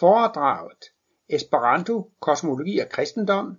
[0.00, 0.84] Foredraget
[1.28, 3.56] Esperanto, kosmologi og kristendom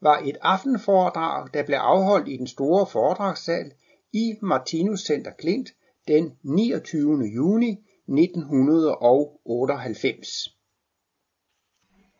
[0.00, 3.72] var et aftenforedrag, der blev afholdt i den store foredragssal
[4.12, 5.68] i Martinus Center Klint
[6.08, 7.24] den 29.
[7.24, 7.70] juni
[8.08, 10.28] 1998.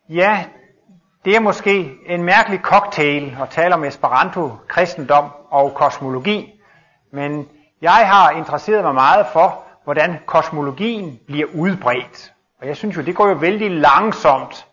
[0.09, 0.47] Ja,
[1.25, 6.61] det er måske en mærkelig cocktail at tale om Esperanto, kristendom og kosmologi,
[7.13, 7.49] men
[7.83, 12.33] jeg har interesseret mig meget for, hvordan kosmologien bliver udbredt.
[12.61, 14.67] Og jeg synes jo, det går jo vældig langsomt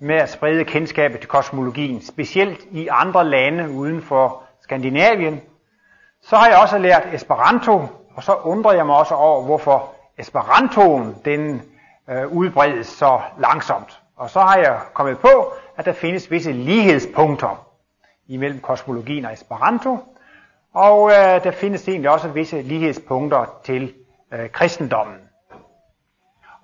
[0.00, 5.40] med at sprede kendskabet til kosmologien, specielt i andre lande uden for Skandinavien.
[6.22, 7.82] Så har jeg også lært Esperanto,
[8.14, 11.62] og så undrer jeg mig også over, hvorfor Esperantoen den
[12.10, 14.00] øh, udbredes så langsomt.
[14.16, 17.66] Og så har jeg kommet på, at der findes visse lighedspunkter
[18.28, 19.98] imellem kosmologien og Esperanto,
[20.74, 23.94] og øh, der findes egentlig også visse lighedspunkter til
[24.32, 25.29] øh, kristendommen.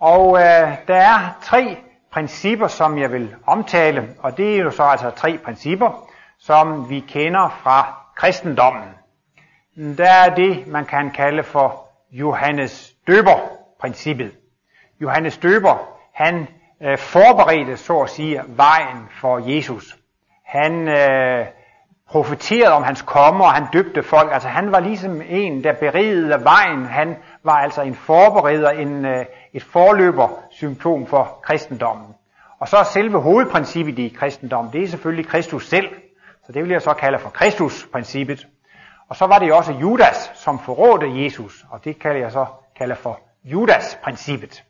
[0.01, 1.77] Og øh, der er tre
[2.13, 6.09] principper, som jeg vil omtale, og det er jo så altså tre principper,
[6.39, 8.89] som vi kender fra kristendommen.
[9.97, 14.33] Der er det, man kan kalde for Johannes Døber-princippet.
[15.01, 16.49] Johannes Døber, han
[16.83, 19.97] øh, forberedte, så at sige, vejen for Jesus.
[20.45, 21.47] Han øh,
[22.11, 24.33] profeterede om hans komme, og han døbte folk.
[24.33, 26.87] Altså han var ligesom en, der berigede vejen.
[26.87, 29.25] Han var altså en forbereder, en, øh,
[29.57, 32.15] et forløber symptom for kristendommen.
[32.59, 35.89] Og så er selve hovedprincippet i kristendommen, det er selvfølgelig Kristus selv.
[36.47, 38.47] Så det vil jeg så kalde for Kristusprincippet.
[39.09, 42.47] Og så var det jo også Judas, som forrådte Jesus, og det kalder jeg så
[42.77, 44.65] kalder for Judas-princippet.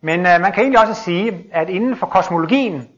[0.00, 2.88] Men øh, man kan egentlig også sige, at inden for kosmologien,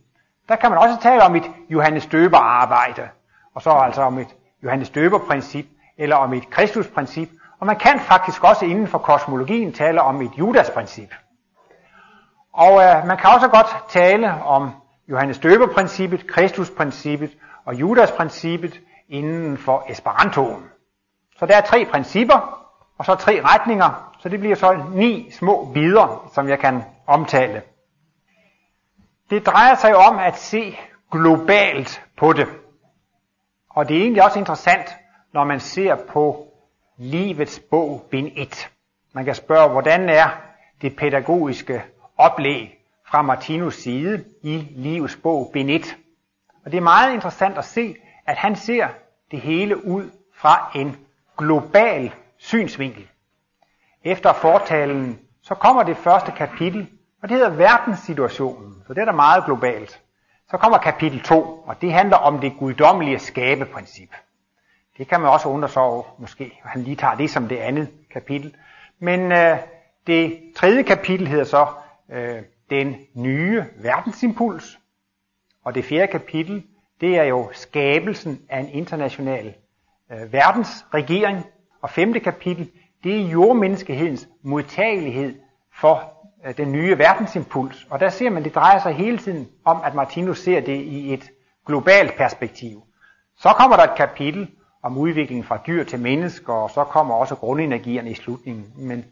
[0.49, 3.09] der kan man også tale om et Johannes Døber arbejde,
[3.55, 4.29] og så altså om et
[4.63, 5.67] Johannes Døber princip,
[5.99, 7.29] eller om et Kristus princip,
[7.61, 11.15] og man kan faktisk også inden for kosmologien tale om et Judas princip.
[12.53, 14.71] Og øh, man kan også godt tale om
[15.09, 17.31] Johannes Døber princippet, Kristus princippet
[17.65, 20.65] og Judas princippet inden for Esperantoen.
[21.39, 22.67] Så der er tre principper,
[22.99, 27.63] og så tre retninger, så det bliver så ni små bidder, som jeg kan omtale.
[29.31, 30.79] Det drejer sig om at se
[31.11, 32.49] globalt på det.
[33.71, 34.97] Og det er egentlig også interessant,
[35.33, 36.47] når man ser på
[36.99, 38.71] livets bog, bind 1.
[39.13, 40.29] Man kan spørge, hvordan er
[40.83, 41.83] det pædagogiske
[42.17, 45.97] oplæg fra Martinus side i livets bog, bind 1.
[46.65, 47.97] Og det er meget interessant at se,
[48.27, 48.89] at han ser
[49.31, 50.97] det hele ud fra en
[51.39, 53.09] global synsvinkel.
[54.05, 56.89] Efter fortalen, så kommer det første kapitel,
[57.23, 60.01] og det hedder verdenssituationen, så det er da meget globalt.
[60.51, 64.15] Så kommer kapitel 2, og det handler om det guddommelige skabeprincip.
[64.99, 67.89] Det kan man også undre sig over, måske, han lige tager det som det andet
[68.13, 68.57] kapitel.
[68.99, 69.59] Men øh,
[70.07, 71.67] det tredje kapitel hedder så
[72.13, 74.79] øh, den nye verdensimpuls,
[75.65, 76.65] og det fjerde kapitel,
[77.01, 79.55] det er jo skabelsen af en international
[80.13, 81.47] øh, verdensregering,
[81.83, 82.71] og femte kapitel,
[83.05, 85.35] det er jordmenneskehedens modtagelighed
[85.81, 86.13] for
[86.47, 87.87] øh, den nye verdensimpuls.
[87.91, 91.15] Og der ser man, det drejer sig hele tiden om, at Martinus ser det i
[91.15, 91.31] et
[91.67, 92.83] globalt perspektiv.
[93.37, 94.51] Så kommer der et kapitel
[94.87, 98.73] om udviklingen fra dyr til mennesker, og så kommer også grundenergierne i slutningen.
[98.77, 99.05] Men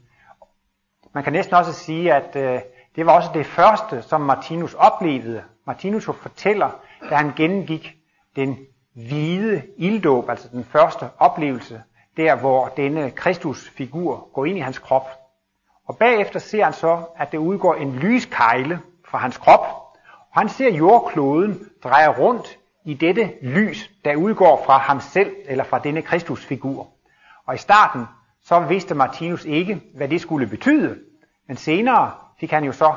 [1.13, 2.61] man kan næsten også sige, at øh,
[2.97, 5.43] det var også det første, som Martinus oplevede.
[5.67, 6.71] Martinus fortæller,
[7.11, 7.97] da han gennemgik
[8.37, 8.59] den
[8.93, 11.83] hvide ilddåb, altså den første oplevelse,
[12.17, 15.09] der hvor denne Kristusfigur går ind i hans krop.
[15.87, 19.67] Og bagefter ser han så, at det udgår en lyskejle fra hans krop,
[20.33, 25.65] og han ser jordkloden dreje rundt i dette lys, der udgår fra ham selv, eller
[25.65, 26.89] fra denne Kristusfigur.
[27.47, 28.05] Og i starten,
[28.43, 30.99] så vidste Martinus ikke, hvad det skulle betyde,
[31.49, 32.95] men senere fik han jo så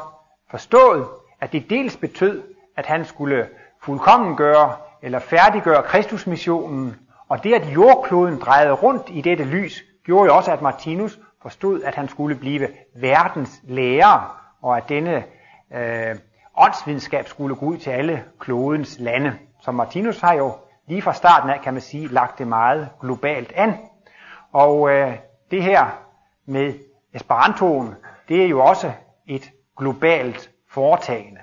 [0.50, 1.08] forstået,
[1.42, 2.44] at det dels betød,
[2.76, 3.50] at han skulle
[3.82, 6.96] fuldkommen gøre eller færdiggøre Kristusmissionen,
[7.30, 11.84] og det at jordkloden drejede rundt i dette lys, gjorde jo også, at Martinus forstod,
[11.84, 15.24] at han skulle blive verdens lærer, og at denne
[15.74, 16.16] øh,
[16.58, 19.38] åndsvidenskab skulle gå ud til alle klodens lande.
[19.68, 20.54] Så Martinus har jo
[20.88, 23.78] lige fra starten af, kan man sige, lagt det meget globalt an.
[24.54, 25.18] Og øh,
[25.52, 25.86] det her
[26.46, 26.74] med
[27.14, 27.96] Esperantoen,
[28.30, 28.92] det er jo også
[29.26, 31.40] et globalt foretagende.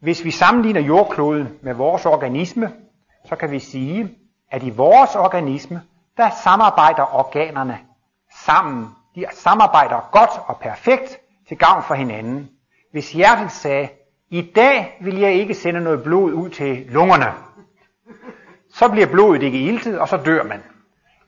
[0.00, 2.72] Hvis vi sammenligner jordkloden med vores organisme,
[3.24, 4.18] så kan vi sige,
[4.50, 5.82] at i vores organisme,
[6.16, 7.78] der samarbejder organerne
[8.46, 8.88] sammen.
[9.14, 12.50] De samarbejder godt og perfekt til gavn for hinanden.
[12.92, 13.88] Hvis hjertet sagde,
[14.30, 17.32] i dag vil jeg ikke sende noget blod ud til lungerne,
[18.74, 20.62] så bliver blodet ikke iltet, og så dør man.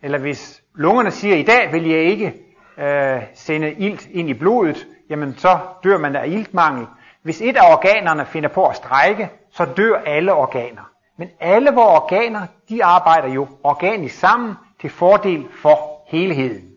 [0.03, 2.35] Eller hvis lungerne siger, i dag vil jeg ikke
[2.79, 6.87] øh, sende ilt ind i blodet, jamen så dør man af iltmangel.
[7.23, 10.91] Hvis et af organerne finder på at strække, så dør alle organer.
[11.19, 15.79] Men alle vores organer, de arbejder jo organisk sammen til fordel for
[16.09, 16.69] helheden.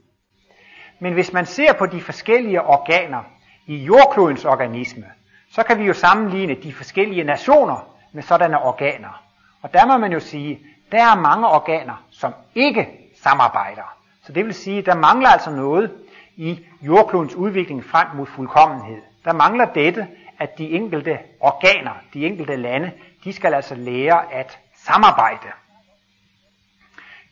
[1.00, 3.24] Men hvis man ser på de forskellige organer
[3.66, 5.06] i jordklodens organisme,
[5.56, 9.24] så kan vi jo sammenligne de forskellige nationer med sådanne organer.
[9.62, 10.60] Og der må man jo sige,
[10.92, 12.88] der er mange organer, som ikke
[13.24, 13.98] samarbejder.
[14.24, 15.92] Så det vil sige, der mangler altså noget
[16.36, 19.02] i jordklodens udvikling frem mod fuldkommenhed.
[19.26, 20.08] Der mangler dette,
[20.40, 22.92] at de enkelte organer, de enkelte lande,
[23.24, 25.48] de skal altså lære at samarbejde.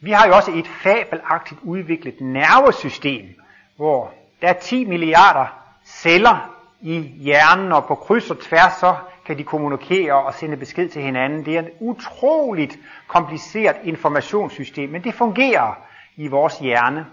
[0.01, 3.41] Vi har jo også et fabelagtigt udviklet nervesystem,
[3.75, 5.45] hvor der er 10 milliarder
[5.85, 6.52] celler
[6.83, 8.95] i hjernen, og på kryds og tværs så
[9.25, 11.45] kan de kommunikere og sende besked til hinanden.
[11.45, 15.73] Det er et utroligt kompliceret informationssystem, men det fungerer
[16.15, 17.05] i vores hjerne.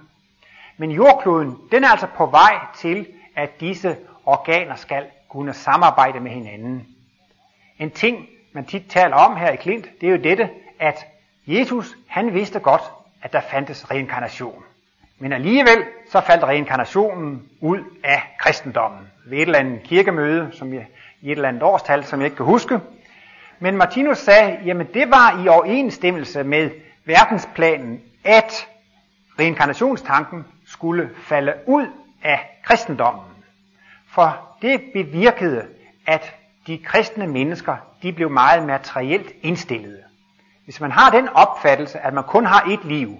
[0.76, 3.06] Men jordkloden, den er altså på vej til,
[3.36, 3.96] at disse
[4.26, 6.86] organer skal kunne samarbejde med hinanden.
[7.78, 11.06] En ting, man tit taler om her i Klint, det er jo dette, at
[11.46, 12.82] Jesus, han vidste godt,
[13.22, 14.64] at der fandtes reinkarnation.
[15.22, 20.86] Men alligevel så faldt reinkarnationen ud af kristendommen ved et eller andet kirkemøde, som jeg,
[21.20, 22.80] i et eller andet årstal, som jeg ikke kan huske.
[23.58, 26.70] Men Martinus sagde, jamen det var i overensstemmelse med
[27.04, 28.68] verdensplanen, at
[29.38, 31.86] reinkarnationstanken skulle falde ud
[32.22, 33.24] af kristendommen.
[34.08, 35.66] For det bevirkede,
[36.06, 36.34] at
[36.66, 40.02] de kristne mennesker, de blev meget materielt indstillede.
[40.64, 43.16] Hvis man har den opfattelse, at man kun har et liv,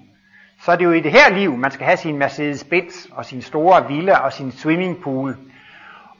[0.62, 3.42] så er det jo i det her liv, man skal have sin Mercedes-Benz og sin
[3.42, 5.38] store villa og sin swimmingpool.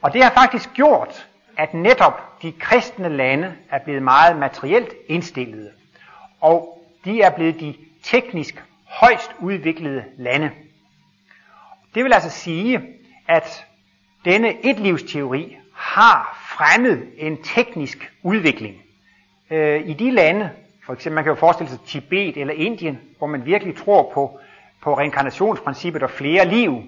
[0.03, 1.27] Og det har faktisk gjort,
[1.57, 5.71] at netop de kristne lande er blevet meget materielt indstillede.
[6.41, 10.51] Og de er blevet de teknisk højst udviklede lande.
[11.95, 12.81] Det vil altså sige,
[13.29, 13.67] at
[14.25, 18.83] denne etlivsteori har fremmet en teknisk udvikling.
[19.51, 20.51] Øh, I de lande,
[20.91, 24.39] for eksempel man kan jo forestille sig Tibet eller Indien, hvor man virkelig tror på,
[24.83, 26.83] på reinkarnationsprincippet og flere liv,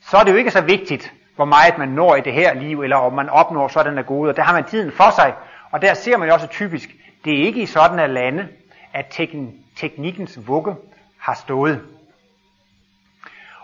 [0.00, 2.82] så er det jo ikke så vigtigt, hvor meget man når i det her liv,
[2.82, 5.34] eller om man opnår sådan af gode, og der har man tiden for sig.
[5.70, 6.90] Og der ser man jo også typisk,
[7.24, 8.48] det er ikke i sådanne lande,
[8.92, 9.18] at
[9.76, 10.74] teknikkens vugge
[11.18, 11.80] har stået.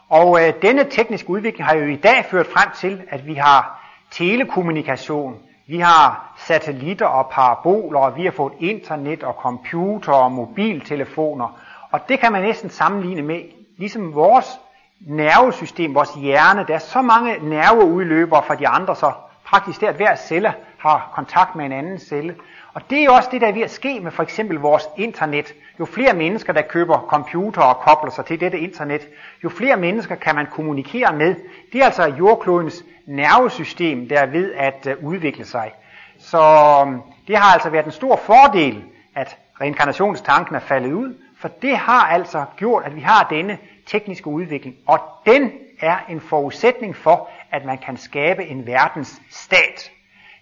[0.09, 3.91] Og øh, denne tekniske udvikling har jo i dag ført frem til, at vi har
[4.11, 11.59] telekommunikation, vi har satellitter og paraboler, og vi har fået internet og computer og mobiltelefoner.
[11.91, 13.41] Og det kan man næsten sammenligne med,
[13.79, 14.61] ligesom vores
[15.01, 19.13] nervesystem, vores hjerne, der er så mange nerveudløbere fra de andre, så
[19.47, 22.35] praktisk det, at hver celle har kontakt med en anden celle.
[22.75, 24.89] Og det er jo også det, der er ved at ske med for eksempel vores
[24.97, 25.55] internet.
[25.81, 29.09] Jo flere mennesker, der køber computer og kobler sig til dette internet,
[29.45, 31.35] jo flere mennesker kan man kommunikere med.
[31.73, 35.73] Det er altså jordklodens nervesystem, der er ved at øh, udvikle sig.
[36.19, 36.39] Så
[36.87, 38.85] øhm, det har altså været en stor fordel,
[39.15, 44.27] at reinkarnationstanken er faldet ud, for det har altså gjort, at vi har denne tekniske
[44.27, 49.91] udvikling, og den er en forudsætning for, at man kan skabe en verdensstat.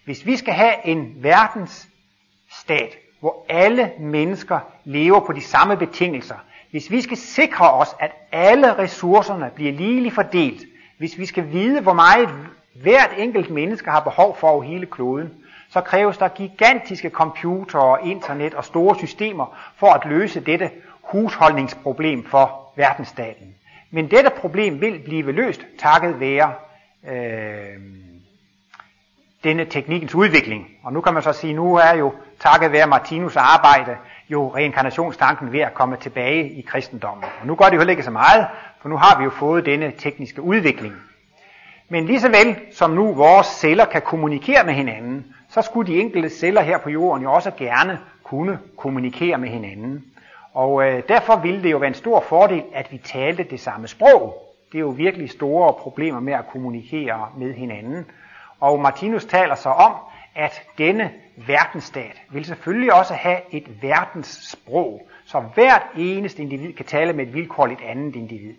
[0.05, 6.35] Hvis vi skal have en verdensstat, hvor alle mennesker lever på de samme betingelser,
[6.71, 10.61] hvis vi skal sikre os, at alle ressourcerne bliver ligeligt fordelt,
[10.97, 12.29] hvis vi skal vide, hvor meget
[12.81, 15.33] hvert enkelt menneske har behov for over hele kloden,
[15.69, 22.73] så kræves der gigantiske computere, internet og store systemer for at løse dette husholdningsproblem for
[22.75, 23.55] verdensstaten.
[23.91, 26.53] Men dette problem vil blive løst takket være
[27.07, 28.04] øh,
[29.45, 30.67] denne teknikens udvikling.
[30.83, 33.97] Og nu kan man så sige, nu er jo takket være Martinus arbejde
[34.29, 37.25] jo reinkarnationstanken ved at komme tilbage i kristendommen.
[37.41, 38.47] Og nu gør det jo ikke så meget,
[38.81, 40.93] for nu har vi jo fået denne tekniske udvikling.
[41.89, 45.99] Men lige så vel som nu vores celler kan kommunikere med hinanden, så skulle de
[45.99, 50.03] enkelte celler her på jorden jo også gerne kunne kommunikere med hinanden.
[50.53, 53.87] Og øh, derfor ville det jo være en stor fordel, at vi talte det samme
[53.87, 54.41] sprog.
[54.71, 58.05] Det er jo virkelig store problemer med at kommunikere med hinanden.
[58.59, 59.93] Og Martinus taler så om,
[60.35, 67.13] at denne verdensstat vil selvfølgelig også have et verdenssprog, så hvert eneste individ kan tale
[67.13, 68.53] med et vilkårligt andet individ.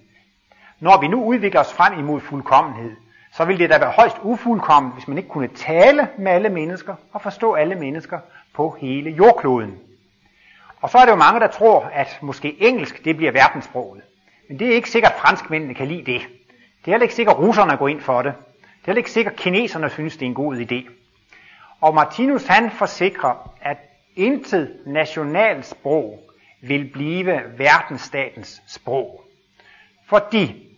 [0.81, 2.97] Når vi nu udvikler os frem imod fuldkommenhed,
[3.33, 6.95] så vil det da være højst ufuldkomment, hvis man ikke kunne tale med alle mennesker
[7.13, 8.19] og forstå alle mennesker
[8.55, 9.79] på hele jordkloden.
[10.81, 14.03] Og så er det jo mange, der tror, at måske engelsk det bliver verdenssproget.
[14.49, 16.21] Men det er ikke sikkert, at franskmændene kan lide det.
[16.85, 18.35] Det er heller ikke sikkert, at russerne går ind for det.
[18.87, 20.91] Det er ikke sikkert, at kineserne synes, det er en god idé.
[21.81, 23.77] Og Martinus han forsikrer, at
[24.17, 26.21] intet nationalt sprog
[26.63, 29.25] vil blive verdensstatens sprog.
[30.07, 30.69] Fordi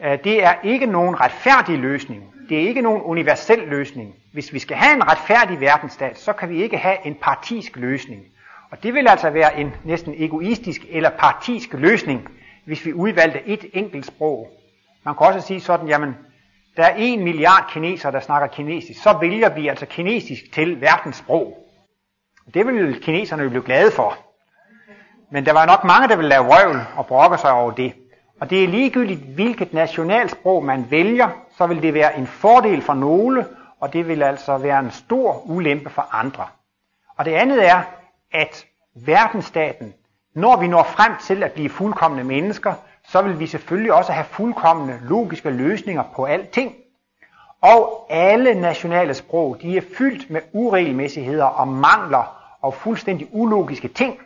[0.00, 2.34] øh, det er ikke nogen retfærdig løsning.
[2.48, 4.14] det er ikke nogen universel løsning.
[4.32, 8.26] Hvis vi skal have en retfærdig verdensstat, så kan vi ikke have en partisk løsning.
[8.70, 12.28] Og det vil altså være en næsten egoistisk eller partisk løsning,
[12.64, 14.50] hvis vi udvalgte et enkelt sprog.
[15.04, 16.16] Man kan også sige sådan, jamen,
[16.76, 21.16] der er en milliard kinesere, der snakker kinesisk, så vælger vi altså kinesisk til verdens
[21.16, 21.66] sprog.
[22.54, 24.18] Det vil kineserne jo blive glade for.
[25.30, 27.94] Men der var nok mange, der ville lave røvl og brokke sig over det.
[28.40, 32.94] Og det er ligegyldigt, hvilket nationalsprog man vælger, så vil det være en fordel for
[32.94, 33.46] nogle,
[33.80, 36.46] og det vil altså være en stor ulempe for andre.
[37.16, 37.82] Og det andet er,
[38.32, 39.94] at verdensstaten,
[40.34, 42.74] når vi når frem til at blive fuldkommende mennesker,
[43.08, 46.74] så vil vi selvfølgelig også have fuldkommende logiske løsninger på alting.
[47.60, 54.18] Og alle nationale sprog, de er fyldt med uregelmæssigheder og mangler og fuldstændig ulogiske ting.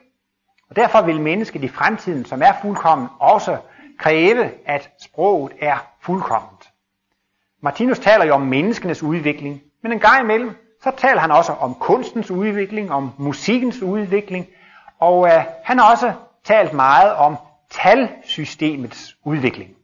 [0.70, 3.56] Og derfor vil mennesket i fremtiden, som er fuldkommen, også
[3.98, 6.70] kræve, at sproget er fuldkomment.
[7.60, 10.50] Martinus taler jo om menneskenes udvikling, men en gang imellem,
[10.82, 14.46] så taler han også om kunstens udvikling, om musikkens udvikling,
[15.00, 16.12] og øh, han har også
[16.44, 17.36] talt meget om
[17.70, 19.76] talsystemets udvikling.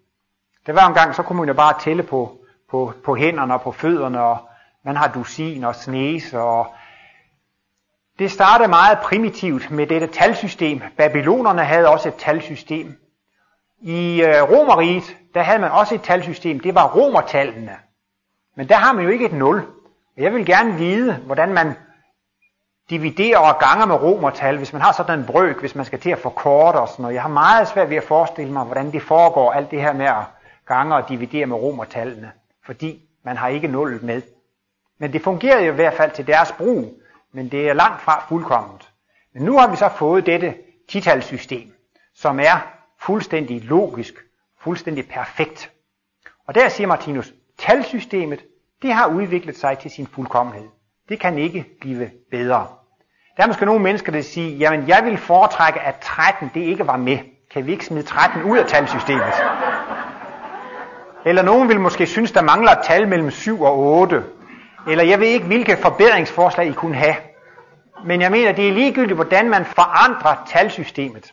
[0.67, 2.39] Det var en gang, så kunne man jo bare tælle på,
[2.71, 4.39] på, på hænderne og på fødderne, og
[4.85, 6.75] man har dusin og snes, og
[8.19, 10.83] det startede meget primitivt med dette talsystem.
[10.97, 12.99] Babylonerne havde også et talsystem.
[13.81, 16.61] I øh, Romeriet, der havde man også et talsystem.
[16.61, 17.77] Det var romertallene.
[18.57, 19.67] Men der har man jo ikke et nul.
[20.17, 21.75] Og jeg vil gerne vide, hvordan man
[22.91, 26.11] dividerer og ganger med romertal, hvis man har sådan en brøk, hvis man skal til
[26.11, 27.15] at forkorte og sådan noget.
[27.15, 30.07] Jeg har meget svært ved at forestille mig, hvordan det foregår, alt det her med
[30.07, 30.25] at
[30.67, 32.33] gange og dividere med romertallene,
[32.65, 34.23] fordi man har ikke nullet med.
[34.99, 36.95] Men det fungerede jo i hvert fald til deres brug,
[37.33, 38.93] men det er langt fra fuldkomment.
[39.35, 40.55] Men nu har vi så fået dette
[40.89, 41.75] titalsystem,
[42.15, 44.15] som er fuldstændig logisk,
[44.61, 45.71] fuldstændig perfekt.
[46.47, 48.45] Og der siger Martinus, talsystemet,
[48.83, 50.69] det har udviklet sig til sin fuldkommenhed.
[51.09, 52.80] Det kan ikke blive bedre.
[53.41, 56.87] Der er måske nogle mennesker, der siger, jamen jeg vil foretrække, at 13 det ikke
[56.87, 57.19] var med.
[57.53, 59.33] Kan vi ikke smide 13 ud af talsystemet?
[61.25, 64.25] Eller nogen vil måske synes, der mangler et tal mellem 7 og 8.
[64.89, 67.15] Eller jeg ved ikke, hvilke forbedringsforslag I kunne have.
[68.07, 71.33] Men jeg mener, det er ligegyldigt, hvordan man forandrer talsystemet.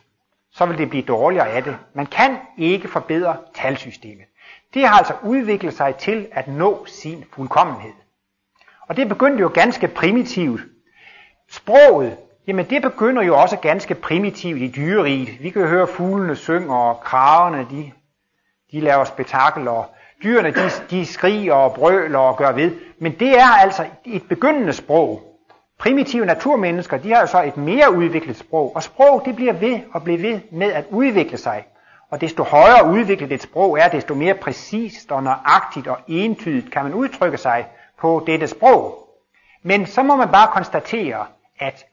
[0.52, 1.76] Så vil det blive dårligere af det.
[1.94, 4.24] Man kan ikke forbedre talsystemet.
[4.74, 7.92] Det har altså udviklet sig til at nå sin fuldkommenhed.
[8.88, 10.60] Og det begyndte jo ganske primitivt.
[11.50, 15.42] Sproget, jamen det begynder jo også ganske primitivt i dyreriet.
[15.42, 17.92] Vi kan jo høre fuglene synge, og kravene, de,
[18.72, 19.86] de laver spektakel, og
[20.22, 22.72] dyrene, de, de skriger og brøler og gør ved.
[22.98, 25.22] Men det er altså et begyndende sprog.
[25.78, 29.80] Primitive naturmennesker, de har jo så et mere udviklet sprog, og sprog det bliver ved
[29.92, 31.64] og bliver ved med at udvikle sig.
[32.10, 36.82] Og desto højere udviklet et sprog er, desto mere præcist og nøjagtigt og entydigt kan
[36.84, 37.66] man udtrykke sig
[37.98, 39.08] på dette sprog.
[39.62, 41.26] Men så må man bare konstatere,
[41.58, 41.86] at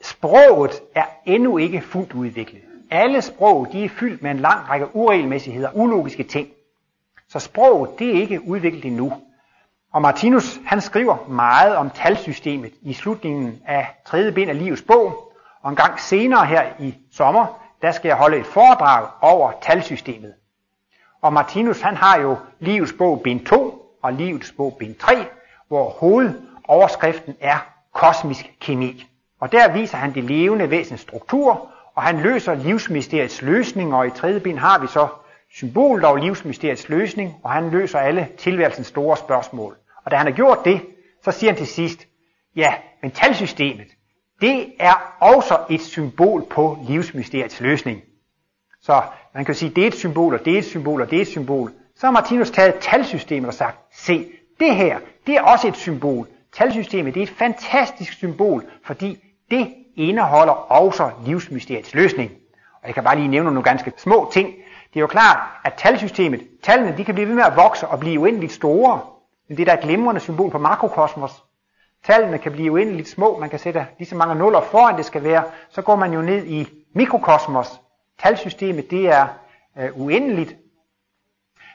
[0.00, 2.62] sproget er endnu ikke fuldt udviklet.
[2.90, 6.48] Alle sprog de er fyldt med en lang række uregelmæssigheder, ulogiske ting.
[7.28, 9.12] Så sproget det er ikke udviklet endnu.
[9.92, 15.32] Og Martinus han skriver meget om talsystemet i slutningen af tredje bind af livets bog.
[15.62, 20.34] Og en gang senere her i sommer, der skal jeg holde et foredrag over talsystemet.
[21.22, 25.26] Og Martinus han har jo livets bog bind 2 og livets bog bind 3,
[25.68, 29.06] hvor hovedoverskriften er kosmisk kemi.
[29.40, 34.10] Og der viser han det levende væsens struktur, og han løser livsmysteriets løsning, og i
[34.10, 35.08] tredje bind har vi så
[35.52, 39.76] symbolet over livsmysteriets løsning, og han løser alle tilværelsens store spørgsmål.
[40.04, 40.80] Og da han har gjort det,
[41.24, 42.06] så siger han til sidst,
[42.56, 43.86] ja, men talsystemet,
[44.40, 48.02] det er også et symbol på livsmysteriets løsning.
[48.82, 49.02] Så
[49.34, 51.22] man kan sige, det er et symbol, og det er et symbol, og det er
[51.22, 51.72] et symbol.
[51.96, 54.30] Så har Martinus taget talsystemet og sagt, se,
[54.60, 56.28] det her, det er også et symbol.
[56.52, 59.18] Talsystemet, det er et fantastisk symbol, fordi
[59.50, 62.30] det indeholder også livsmysteriets løsning.
[62.82, 64.48] Og jeg kan bare lige nævne nogle ganske små ting.
[64.94, 68.00] Det er jo klart, at talsystemet, tallene, de kan blive ved med at vokse og
[68.00, 69.00] blive uendeligt store.
[69.48, 71.44] Men det er da et glimrende symbol på makrokosmos.
[72.04, 75.24] Tallene kan blive uendeligt små, man kan sætte lige så mange nuller foran det skal
[75.24, 77.80] være, så går man jo ned i mikrokosmos.
[78.22, 79.26] Talsystemet det er
[79.78, 80.56] øh, uendeligt.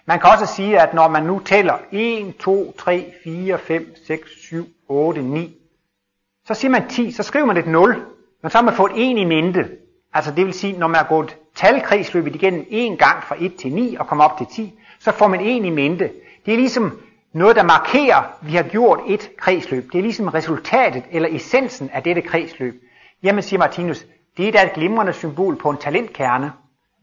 [0.07, 4.29] Man kan også sige, at når man nu tæller 1, 2, 3, 4, 5, 6,
[4.37, 5.55] 7, 8, 9,
[6.47, 8.05] så siger man 10, så skriver man et 0,
[8.41, 9.69] men så har man fået 1 i mente.
[10.13, 13.71] Altså det vil sige, når man har gået talkredsløbet igennem en gang fra 1 til
[13.73, 16.11] 9 og kommer op til 10, så får man 1 i mente.
[16.45, 16.99] Det er ligesom
[17.33, 19.91] noget, der markerer, at vi har gjort et kredsløb.
[19.91, 22.81] Det er ligesom resultatet eller essensen af dette kredsløb.
[23.23, 24.05] Jamen, siger Martinus,
[24.37, 26.51] det er da et glimrende symbol på en talentkerne.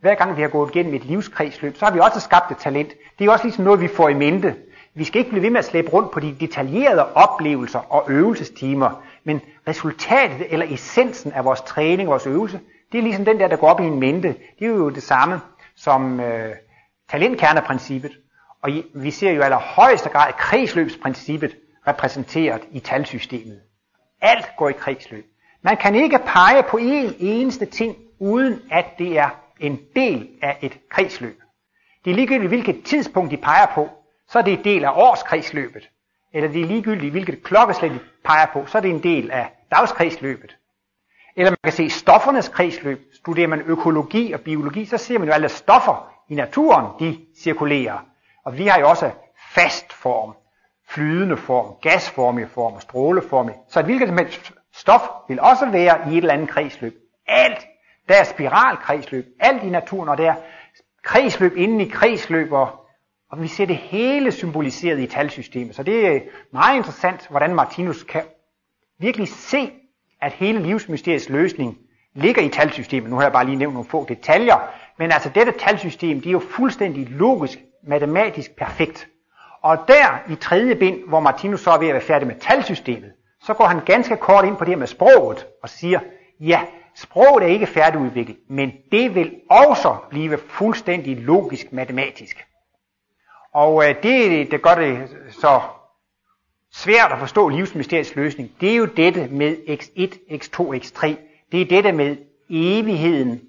[0.03, 2.93] Hver gang vi har gået igennem et livskredsløb, så har vi også skabt et talent.
[3.19, 4.55] Det er også ligesom noget, vi får i mente.
[4.95, 9.03] Vi skal ikke blive ved med at slæbe rundt på de detaljerede oplevelser og øvelsestimer,
[9.25, 12.61] men resultatet eller essensen af vores træning, vores øvelse,
[12.93, 14.29] det er ligesom den der, der går op i en mente.
[14.59, 15.41] Det er jo det samme
[15.77, 16.55] som øh,
[17.11, 18.13] talentkerneprincippet.
[18.63, 21.57] Og vi ser jo i allerhøjeste grad kredsløbsprincippet
[21.89, 23.61] repræsenteret i talsystemet.
[24.21, 25.27] Alt går i kredsløb.
[25.63, 30.59] Man kan ikke pege på en eneste ting, uden at det er en del af
[30.61, 31.41] et kredsløb.
[32.05, 33.89] Det er ligegyldigt, hvilket tidspunkt de peger på,
[34.29, 35.89] så er det en del af årskredsløbet.
[36.35, 39.53] Eller det er ligegyldigt, hvilket klokkeslæt de peger på, så er det en del af
[39.71, 40.57] dagskredsløbet.
[41.37, 43.01] Eller man kan se stoffernes kredsløb.
[43.15, 47.99] Studerer man økologi og biologi, så ser man jo alle stoffer i naturen, de cirkulerer.
[48.45, 49.11] Og vi har jo også
[49.55, 50.35] fast form,
[50.89, 53.55] flydende form, gasformig form og stråleformig.
[53.69, 56.95] Så et hvilket som helst stof vil også være i et eller andet kredsløb.
[57.27, 57.67] Alt,
[58.09, 60.35] der er spiralkredsløb, alt i naturen, og der er
[61.03, 62.69] kredsløb inden i kredsløb, og,
[63.31, 65.75] og vi ser det hele symboliseret i talsystemet.
[65.75, 66.21] Så det er
[66.53, 68.23] meget interessant, hvordan Martinus kan
[68.99, 69.73] virkelig se,
[70.21, 71.79] at hele livsmysteriets løsning
[72.15, 73.11] ligger i talsystemet.
[73.11, 76.33] Nu har jeg bare lige nævnt nogle få detaljer, men altså dette talsystem, det er
[76.33, 79.09] jo fuldstændig logisk, matematisk perfekt.
[79.63, 83.13] Og der i tredje bind, hvor Martinus så er ved at være færdig med talsystemet,
[83.43, 86.01] så går han ganske kort ind på det med sproget og siger,
[86.41, 86.61] ja,
[86.97, 92.47] sproget er ikke færdigudviklet, men det vil også blive fuldstændig logisk matematisk.
[93.55, 95.61] Og øh, det, det gør det så
[96.73, 101.15] svært at forstå livsmysteriets løsning, det er jo dette med x1, x2, x3.
[101.53, 102.17] Det er dette med
[102.51, 103.41] evigheden.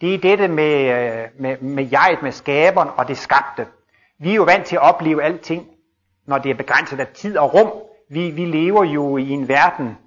[0.00, 3.66] Det er dette med, øh, med, med jeget, med skaberen og det skabte.
[4.18, 5.66] Vi er jo vant til at opleve alting,
[6.26, 7.72] når det er begrænset af tid og rum.
[8.10, 9.98] Vi, vi lever jo i en verden,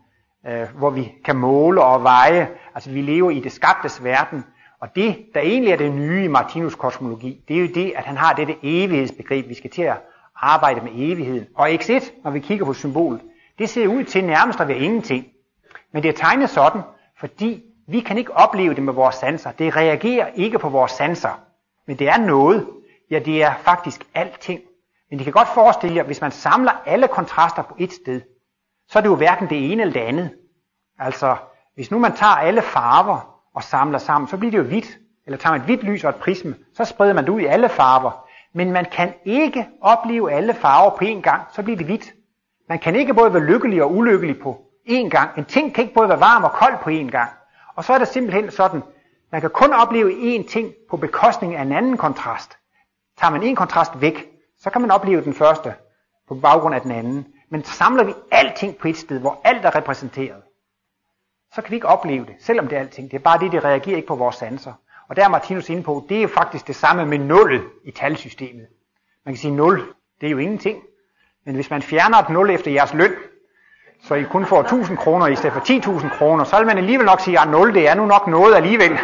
[0.48, 2.50] øh, hvor vi kan måle og veje.
[2.76, 4.46] Altså vi lever i det skabtes verden.
[4.80, 8.04] Og det, der egentlig er det nye i Martinus kosmologi, det er jo det, at
[8.04, 9.50] han har dette evighedsbegreb.
[9.50, 9.98] Vi skal til at
[10.36, 11.48] arbejde med evigheden.
[11.56, 13.22] Og x1, når vi kigger på symbolet,
[13.60, 15.28] det ser ud til nærmest at være ingenting.
[15.92, 16.82] Men det er tegnet sådan,
[17.20, 19.52] fordi vi kan ikke opleve det med vores sanser.
[19.52, 21.40] Det reagerer ikke på vores sanser.
[21.88, 22.68] Men det er noget.
[23.12, 24.62] Ja, det er faktisk alting.
[25.10, 28.22] Men I kan godt forestille jer, hvis man samler alle kontraster på et sted,
[28.88, 30.30] så er det jo hverken det ene eller det andet.
[31.00, 31.36] Altså,
[31.76, 34.98] hvis nu man tager alle farver og samler sammen, så bliver det jo hvidt.
[35.26, 37.46] Eller tager man et hvidt lys og et prisme, så spreder man det ud i
[37.46, 38.28] alle farver.
[38.54, 42.14] Men man kan ikke opleve alle farver på én gang, så bliver det hvidt.
[42.70, 45.38] Man kan ikke både være lykkelig og ulykkelig på én gang.
[45.38, 47.30] En ting kan ikke både være varm og kold på én gang.
[47.76, 48.84] Og så er det simpelthen sådan,
[49.32, 52.58] man kan kun opleve én ting på bekostning af en anden kontrast.
[53.18, 54.28] Tager man en kontrast væk,
[54.60, 55.74] så kan man opleve den første
[56.28, 57.28] på baggrund af den anden.
[57.50, 60.42] Men samler vi alting på et sted, hvor alt er repræsenteret,
[61.56, 63.12] så kan vi ikke opleve det, selvom det er alting.
[63.12, 64.74] Det er bare det, det reagerer ikke på vores sanser.
[65.08, 67.92] Og der er Martinus inde på, det er jo faktisk det samme med nullet i
[67.92, 68.68] talsystemet.
[69.26, 69.82] Man kan sige nul,
[70.22, 70.84] det er jo ingenting.
[71.46, 73.12] Men hvis man fjerner et nul efter jeres løn,
[74.04, 75.60] så I kun får 1000 kroner i stedet for
[76.00, 78.28] 10.000 kroner, så vil man alligevel nok sige, ah, at 0 det er nu nok
[78.28, 78.92] noget alligevel.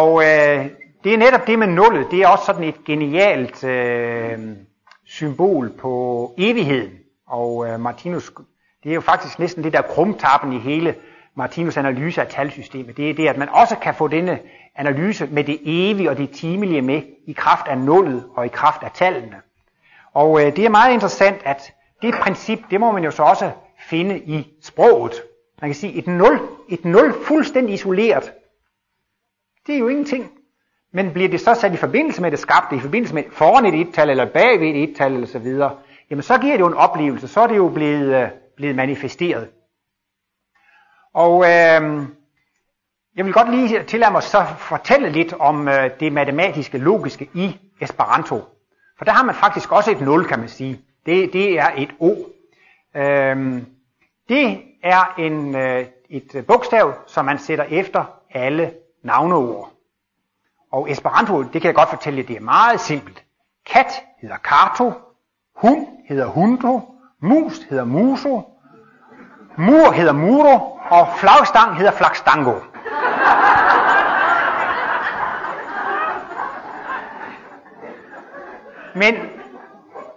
[0.00, 0.66] Og øh,
[1.04, 4.38] det er netop det med nullet, det er også sådan et genialt øh,
[5.04, 6.92] symbol på evigheden.
[7.26, 8.32] Og øh, Martinus,
[8.84, 10.94] det er jo faktisk næsten det der krumtappen i hele
[11.34, 14.38] Martinus analyse af talsystemet, det er det, at man også kan få denne
[14.76, 18.82] analyse med det evige og det timelige med i kraft af nullet og i kraft
[18.82, 19.36] af tallene.
[20.14, 23.50] Og øh, det er meget interessant, at det princip, det må man jo så også
[23.78, 25.22] finde i sproget.
[25.60, 28.32] Man kan sige, et nul, et nul fuldstændig isoleret,
[29.66, 30.30] det er jo ingenting.
[30.92, 33.80] Men bliver det så sat i forbindelse med det skabte, i forbindelse med foran et
[33.80, 35.76] et-tal eller bagved et et-tal eller så videre,
[36.10, 39.48] jamen så giver det jo en oplevelse, så er det jo blevet, øh, blevet manifesteret.
[41.14, 42.06] Og øh,
[43.16, 47.56] jeg vil godt lige tillade mig så fortælle lidt om øh, det matematiske, logiske i
[47.80, 48.36] Esperanto.
[48.98, 50.80] For der har man faktisk også et 0, kan man sige.
[51.06, 52.14] Det, det er et O.
[52.96, 53.62] Øh,
[54.28, 59.72] det er en, øh, et bogstav, som man sætter efter alle navneord.
[60.72, 63.24] Og Esperanto, det kan jeg godt fortælle jer, det er meget simpelt.
[63.66, 64.92] Kat hedder Kato,
[65.56, 68.42] hund hedder Hundo, mus hedder Muso,
[69.56, 72.54] mur hedder Muro, og flagstang hedder flagstango.
[78.94, 79.14] Men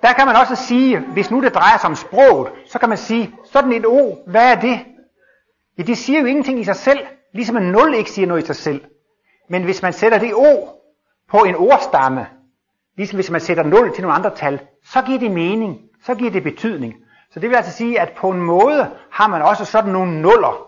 [0.02, 2.98] der kan man også sige, hvis nu det drejer sig om sproget, så kan man
[2.98, 4.80] sige, sådan et O, hvad er det?
[5.78, 7.00] Ja, det siger jo ingenting i sig selv,
[7.34, 8.82] ligesom en 0 ikke siger noget i sig selv.
[9.50, 10.68] Men hvis man sætter det O
[11.30, 12.28] på en ordstamme,
[12.98, 16.32] ligesom hvis man sætter 0 til nogle andre tal, så giver det mening, så giver
[16.32, 16.94] det betydning.
[17.32, 20.68] Så det vil altså sige, at på en måde har man også sådan nogle nuller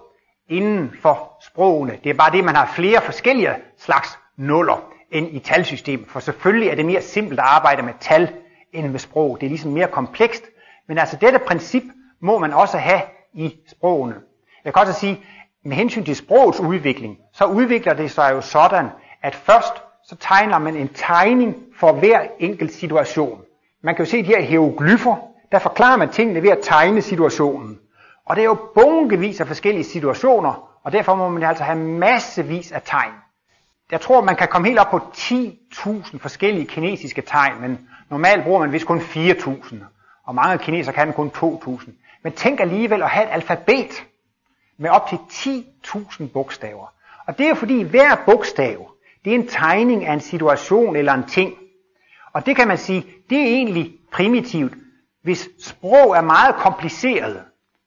[0.50, 1.98] inden for sprogene.
[2.04, 6.08] Det er bare det, man har flere forskellige slags nuller end i talsystemet.
[6.08, 8.34] For selvfølgelig er det mere simpelt at arbejde med tal
[8.74, 9.38] end med sprog.
[9.39, 10.43] Det er ligesom mere komplekst.
[10.88, 11.84] Men altså dette princip
[12.22, 13.02] må man også have
[13.34, 14.15] i sprogene.
[14.65, 15.19] Jeg kan også sige,
[15.65, 18.88] med hensyn til sprogets udvikling, så udvikler det sig jo sådan,
[19.22, 23.41] at først så tegner man en tegning for hver enkelt situation.
[23.84, 25.15] Man kan jo se de her hieroglyffer,
[25.52, 27.80] der forklarer man tingene ved at tegne situationen.
[28.26, 32.72] Og det er jo bunkevis af forskellige situationer, og derfor må man altså have massevis
[32.72, 33.12] af tegn.
[33.91, 38.60] Jeg tror, man kan komme helt op på 10.000 forskellige kinesiske tegn, men normalt bruger
[38.60, 39.76] man vist kun 4.000,
[40.26, 41.91] og mange kinesere kan kun 2.000.
[42.24, 44.06] Men tænk alligevel at have et alfabet
[44.78, 45.19] med op til
[45.86, 46.93] 10.000 bogstaver.
[47.28, 48.89] Og det er jo fordi hver bogstav,
[49.26, 51.54] det er en tegning af en situation eller en ting.
[52.34, 54.74] Og det kan man sige, det er egentlig primitivt.
[55.24, 57.43] Hvis sprog er meget kompliceret,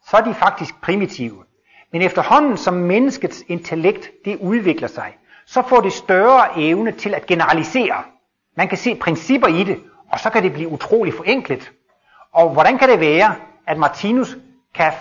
[0.09, 1.45] så er de faktisk primitive.
[1.93, 7.27] Men efterhånden som menneskets intellekt det udvikler sig, så får det større evne til at
[7.27, 8.03] generalisere.
[8.57, 9.83] Man kan se principper i det,
[10.13, 11.73] og så kan det blive utrolig forenklet.
[12.33, 13.35] Og hvordan kan det være,
[13.67, 14.37] at Martinus
[14.75, 14.93] kan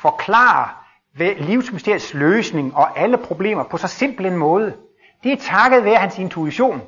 [0.00, 0.68] forklare
[1.38, 4.76] livsmysteriets løsning og alle problemer på så simpel en måde?
[5.22, 6.82] Det er takket være hans intuition.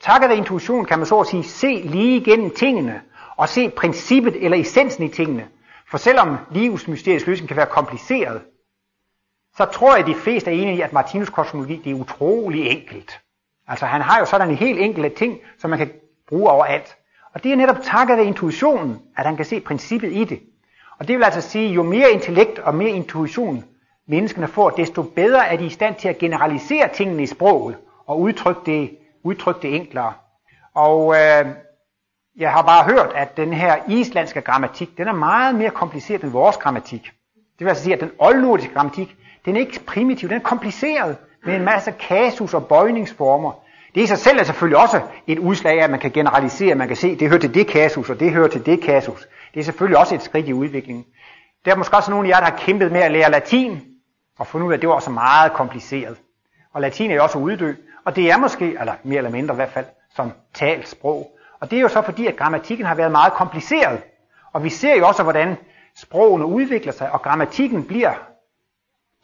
[0.00, 3.02] Takket være intuition kan man så at sige se lige igennem tingene
[3.36, 5.48] og se princippet eller essensen i tingene.
[5.90, 8.42] For selvom livets mysteriske løsning kan være kompliceret,
[9.56, 12.66] så tror jeg, at de fleste er enige i, at Martinus kosmologi det er utrolig
[12.66, 13.20] enkelt.
[13.68, 15.90] Altså han har jo sådan en helt enkelt ting, som man kan
[16.28, 16.96] bruge overalt.
[17.34, 20.40] Og det er netop takket af intuitionen, at han kan se princippet i det.
[20.98, 23.64] Og det vil altså sige, jo mere intellekt og mere intuition
[24.06, 27.76] menneskene får, desto bedre er de i stand til at generalisere tingene i sproget
[28.06, 30.12] og udtrykke det, udtrykke det enklere.
[30.74, 31.46] Og øh,
[32.36, 36.30] jeg har bare hørt, at den her islandske grammatik, den er meget mere kompliceret end
[36.30, 37.02] vores grammatik.
[37.34, 41.16] Det vil altså sige, at den oldnordiske grammatik, den er ikke primitiv, den er kompliceret
[41.44, 43.52] med en masse kasus og bøjningsformer.
[43.94, 46.88] Det i sig selv er selvfølgelig også et udslag af, at man kan generalisere, man
[46.88, 49.28] kan se, det hører til det kasus, og det hører til det kasus.
[49.54, 51.04] Det er selvfølgelig også et skridt i udviklingen.
[51.64, 53.80] Der er måske også nogle af jer, der har kæmpet med at lære latin,
[54.38, 56.16] og fundet ud af, at det var også meget kompliceret.
[56.72, 59.56] Og latin er jo også uddød, og det er måske, eller mere eller mindre i
[59.56, 61.36] hvert fald, som talt sprog.
[61.60, 64.02] Og det er jo så fordi, at grammatikken har været meget kompliceret.
[64.52, 65.56] Og vi ser jo også, hvordan
[65.96, 68.14] sprogene udvikler sig, og grammatikken bliver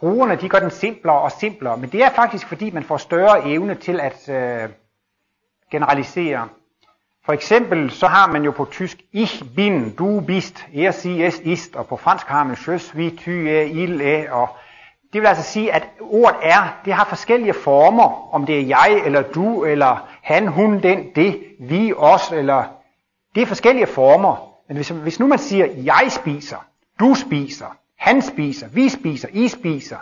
[0.00, 3.44] brugerne de gør den simplere og simplere, men det er faktisk fordi, man får større
[3.44, 4.68] evne til at øh,
[5.70, 6.48] generalisere.
[7.24, 11.38] For eksempel så har man jo på tysk ich bin, du bist, er sie es
[11.38, 14.48] ist, og på fransk har man je suis, tu es, il est, og
[15.12, 19.02] det vil altså sige, at ordet er, det har forskellige former, om det er jeg,
[19.04, 22.64] eller du, eller han, hun, den, det, vi, os, eller
[23.34, 24.36] det er forskellige former.
[24.68, 26.56] Men hvis, hvis nu man siger, jeg spiser,
[27.00, 29.96] du spiser, han spiser, vi spiser, I spiser,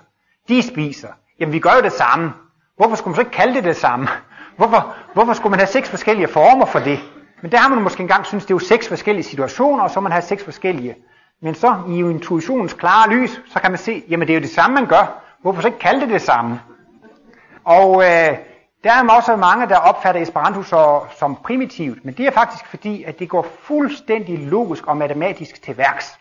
[0.48, 1.08] de spiser.
[1.40, 2.32] Jamen vi gør jo det samme.
[2.76, 4.08] Hvorfor skulle man så ikke kalde det det samme?
[4.56, 7.00] Hvorfor, hvorfor skulle man have seks forskellige former for det?
[7.42, 10.00] Men der har man måske engang synes, det er jo seks forskellige situationer, og så
[10.00, 10.94] man har seks forskellige.
[11.42, 14.50] Men så i intuitionens klare lys, så kan man se, jamen det er jo det
[14.50, 15.22] samme, man gør.
[15.42, 16.60] Hvorfor så ikke kalde det det samme?
[17.64, 18.38] Og øh,
[18.84, 23.04] der er også mange, der opfatter Esperanto så, som primitivt, men det er faktisk fordi,
[23.04, 26.18] at det går fuldstændig logisk og matematisk til værks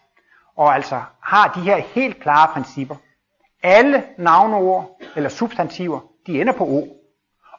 [0.57, 2.95] og altså har de her helt klare principper.
[3.63, 6.87] Alle navneord eller substantiver, de ender på O.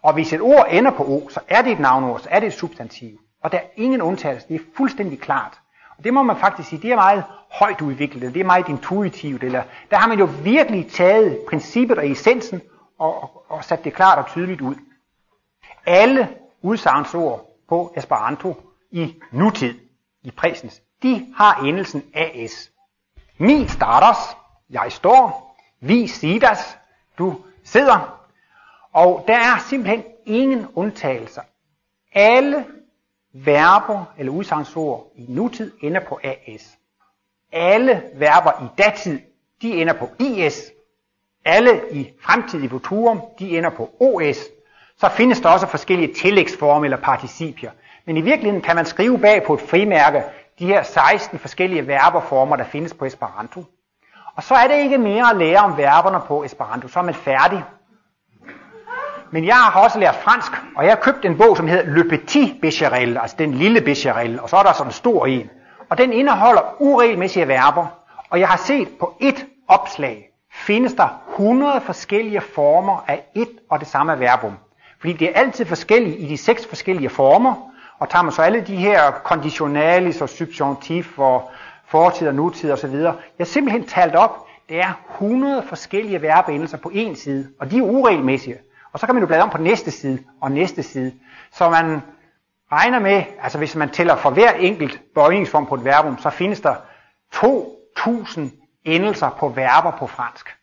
[0.02, 2.46] Og hvis et ord ender på O, så er det et navneord, så er det
[2.46, 3.18] et substantiv.
[3.42, 5.60] Og der er ingen undtagelse, det er fuldstændig klart.
[5.98, 9.44] Og det må man faktisk sige, det er meget højt udviklet, det er meget intuitivt,
[9.44, 12.60] eller der har man jo virkelig taget princippet og essensen
[12.98, 14.74] og, og, og sat det klart og tydeligt ud.
[15.86, 16.28] Alle
[16.62, 18.56] udsagnsord på Esperanto
[18.90, 19.74] i nutid,
[20.22, 22.70] i præsens, de har endelsen AS.
[23.38, 24.36] Mi starters,
[24.70, 25.56] jeg står.
[25.80, 26.78] Vi sidas,
[27.18, 28.18] du sidder.
[28.92, 31.42] Og der er simpelthen ingen undtagelser.
[32.12, 32.66] Alle
[33.32, 36.77] verber eller udsagnsord i nutid ender på AS.
[37.52, 39.20] Alle verber i datid,
[39.62, 40.62] de ender på IS.
[41.44, 44.38] Alle i fremtidig futurum, de ender på OS.
[44.96, 47.70] Så findes der også forskellige tillægsformer eller participier.
[48.06, 50.22] Men i virkeligheden kan man skrive bag på et frimærke,
[50.58, 53.64] de her 16 forskellige verberformer, der findes på Esperanto.
[54.36, 57.14] Og så er det ikke mere at lære om verberne på Esperanto, så er man
[57.14, 57.64] færdig.
[59.30, 62.08] Men jeg har også lært fransk, og jeg har købt en bog, som hedder Le
[62.08, 65.50] Petit Becherel, altså den lille Becherel, og så er der sådan en stor en.
[65.88, 67.86] Og den indeholder uregelmæssige verber,
[68.30, 73.80] og jeg har set på et opslag, findes der 100 forskellige former af et og
[73.80, 74.52] det samme verbum.
[75.00, 77.54] Fordi det er altid forskellige i de seks forskellige former,
[77.98, 81.50] og tager man så alle de her konditionalis og subjunktiv og
[81.86, 82.94] fortid og nutid osv.
[82.94, 87.78] Jeg har simpelthen talt op, det er 100 forskellige verbendelser på en side, og de
[87.78, 88.56] er uregelmæssige.
[88.92, 91.12] Og så kan man jo bladre om på næste side og næste side.
[91.52, 92.02] Så man
[92.72, 96.60] regner med, altså hvis man tæller for hver enkelt bøjningsform på et verbum, så findes
[96.60, 96.74] der
[97.34, 98.40] 2.000
[98.84, 100.56] endelser på verber på fransk.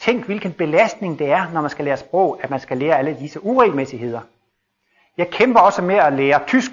[0.00, 3.16] Tænk, hvilken belastning det er, når man skal lære sprog, at man skal lære alle
[3.20, 4.20] disse uregelmæssigheder.
[5.16, 6.70] Jeg kæmper også med at lære tysk,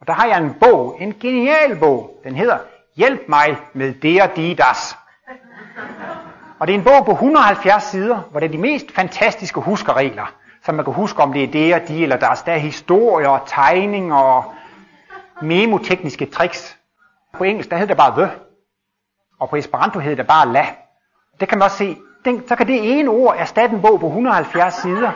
[0.00, 2.20] og der har jeg en bog, en genial bog.
[2.24, 2.58] Den hedder
[2.96, 4.96] Hjælp mig med det og de das.
[6.58, 10.34] Og det er en bog på 170 sider, hvor det er de mest fantastiske huskeregler,
[10.64, 12.42] så man kan huske, om det er det og de eller deres.
[12.42, 14.54] Der er historier tegninger og
[15.42, 16.78] memotekniske tricks.
[17.32, 18.40] På engelsk, der hedder det bare the,
[19.40, 20.66] og på Esperanto hedder det bare la.
[21.40, 21.96] Det kan man også se.
[22.24, 25.10] Den, så kan det ene ord erstatte en bog på 170 sider.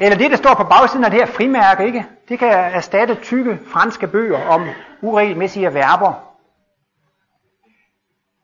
[0.00, 2.06] Eller det, der står på bagsiden af det her frimærke, ikke?
[2.28, 4.66] Det kan erstatte tykke franske bøger om
[5.02, 6.12] uregelmæssige verber.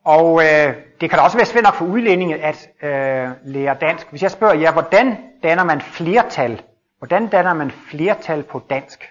[0.05, 4.11] Og øh, det kan da også være svært nok for udlændinge at øh, lære dansk.
[4.11, 6.63] Hvis jeg spørger jer, hvordan danner man flertal?
[6.99, 9.05] Hvordan danner man flertal på dansk?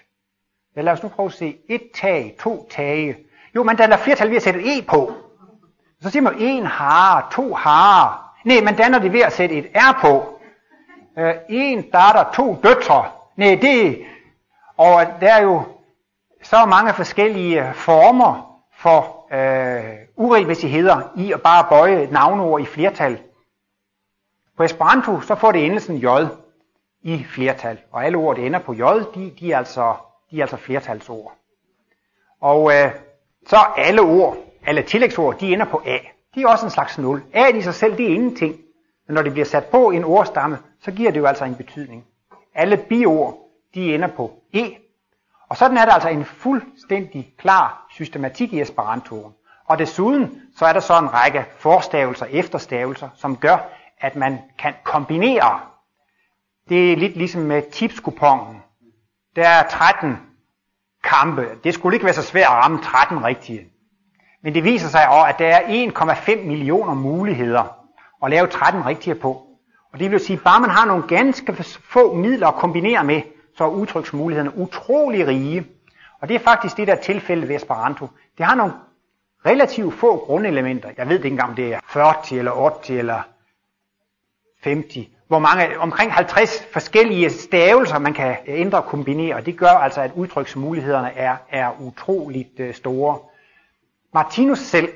[0.76, 1.56] Ja, lad os nu prøve at se.
[1.68, 3.16] Et tag, to tage.
[3.54, 5.12] Jo, man danner flertal ved at sætte et e på.
[6.02, 8.32] Så siger man en har, to har.
[8.44, 10.40] Nej, man danner det ved at sætte et r på.
[11.18, 13.04] Øh, en datter, to døtre.
[13.36, 14.06] Nej, det
[14.76, 15.62] og der er jo
[16.42, 23.20] så mange forskellige former for øh, uregelmæssigheder i at bare bøje navneord i flertal.
[24.56, 26.06] På Esperanto så får det endelsen j
[27.02, 28.82] i flertal, og alle ord, der ender på j,
[29.14, 29.94] de, de, er, altså,
[30.30, 31.34] de er altså flertalsord.
[32.40, 32.90] Og øh,
[33.46, 34.36] så alle ord,
[34.66, 35.98] alle tillægsord, de ender på a.
[36.34, 37.22] De er også en slags nul.
[37.32, 38.56] A i sig selv, det er ingenting.
[39.06, 42.04] Men når det bliver sat på en ordstamme, så giver det jo altså en betydning.
[42.54, 43.38] Alle biord,
[43.74, 44.85] de ender på e.
[45.48, 49.32] Og sådan er der altså en fuldstændig klar systematik i Esperantoen.
[49.66, 53.56] Og desuden så er der så en række forstavelser, efterstavelser, som gør,
[54.00, 55.60] at man kan kombinere.
[56.68, 58.62] Det er lidt ligesom med tipskupongen.
[59.36, 60.18] Der er 13
[61.04, 61.48] kampe.
[61.64, 63.68] Det skulle ikke være så svært at ramme 13 rigtige.
[64.42, 65.90] Men det viser sig også, at der er
[66.36, 67.64] 1,5 millioner muligheder
[68.24, 69.46] at lave 13 rigtige på.
[69.92, 73.22] Og det vil sige, bare man har nogle ganske få midler at kombinere med,
[73.56, 75.66] så er udtryksmulighederne utrolig rige.
[76.20, 78.08] Og det er faktisk det, der er tilfældet ved Esperanto.
[78.38, 78.72] Det har nogle
[79.46, 80.90] relativt få grundelementer.
[80.96, 83.22] Jeg ved ikke engang, det er 40 eller 80 eller
[84.62, 85.08] 50.
[85.28, 89.34] Hvor mange, omkring 50 forskellige stavelser, man kan ændre og kombinere.
[89.34, 93.18] Og det gør altså, at udtryksmulighederne er, er utroligt øh, store.
[94.14, 94.88] Martinus selv,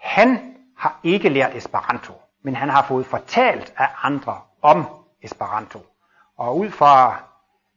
[0.00, 4.84] han har ikke lært Esperanto, men han har fået fortalt af andre om
[5.22, 5.78] Esperanto.
[6.36, 7.22] Og ud fra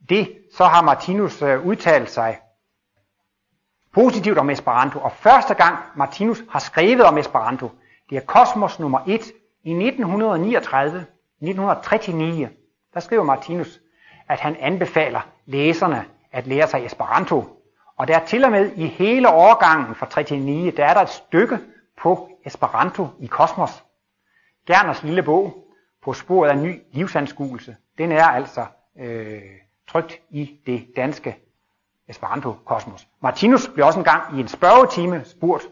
[0.09, 2.39] det, så har Martinus øh, udtalt sig
[3.93, 4.99] positivt om Esperanto.
[4.99, 7.71] Og første gang Martinus har skrevet om Esperanto,
[8.09, 9.31] det er Kosmos nummer 1
[9.63, 12.49] i 1939, 1939,
[12.93, 13.79] der skriver Martinus,
[14.29, 17.43] at han anbefaler læserne at lære sig Esperanto.
[17.97, 21.09] Og der er til og med i hele årgangen fra 39, der er der et
[21.09, 21.59] stykke
[22.01, 23.83] på Esperanto i Kosmos.
[24.67, 25.65] Gerners lille bog
[26.03, 28.65] på sporet af ny livsanskuelse, den er altså
[28.99, 29.41] øh,
[29.91, 31.35] trygt i det danske
[32.07, 33.07] Esperanto-kosmos.
[33.21, 35.67] Martinus blev også engang i en spørgetime spurgt,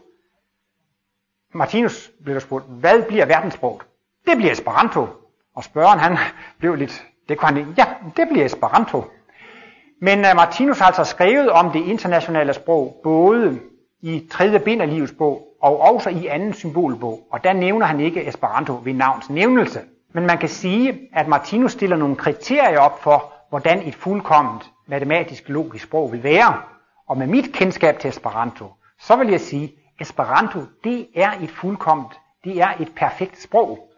[1.54, 3.82] Martinus blev der spurgt, hvad bliver verdenssproget?
[4.26, 5.06] Det bliver Esperanto.
[5.56, 6.18] Og spørgeren han
[6.58, 7.84] blev lidt, det kunne han ja,
[8.16, 9.04] det bliver Esperanto.
[10.00, 13.60] Men uh, Martinus har altså skrevet om det internationale sprog, både
[14.00, 17.20] i tredje bind af livets bog, og også i anden symbolbog.
[17.30, 19.80] Og der nævner han ikke Esperanto ved navns nævnelse.
[20.14, 25.48] Men man kan sige, at Martinus stiller nogle kriterier op for, hvordan et fuldkomment matematisk
[25.48, 26.62] logisk sprog vil være.
[27.08, 32.20] Og med mit kendskab til Esperanto, så vil jeg sige, Esperanto, det er et fuldkomment,
[32.44, 33.88] det er et perfekt sprog.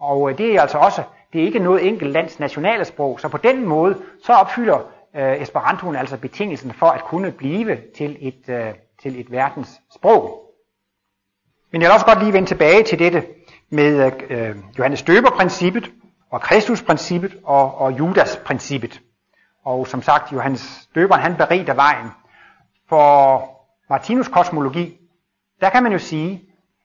[0.00, 3.28] Og øh, det er altså også, det er ikke noget enkelt lands nationale sprog, så
[3.28, 4.78] på den måde, så opfylder
[5.16, 10.44] øh, Esperantoen altså betingelsen for at kunne blive til et, øh, til et verdens sprog.
[11.72, 13.24] Men jeg vil også godt lige vende tilbage til dette
[13.70, 15.90] med øh, øh Johannes Døber-princippet,
[16.30, 19.00] og Kristusprincippet og, og Judas-princippet.
[19.64, 22.10] Og som sagt, Johannes Døberen, han berigte vejen.
[22.88, 23.44] For
[23.90, 24.96] Martinus kosmologi,
[25.60, 26.42] der kan man jo sige,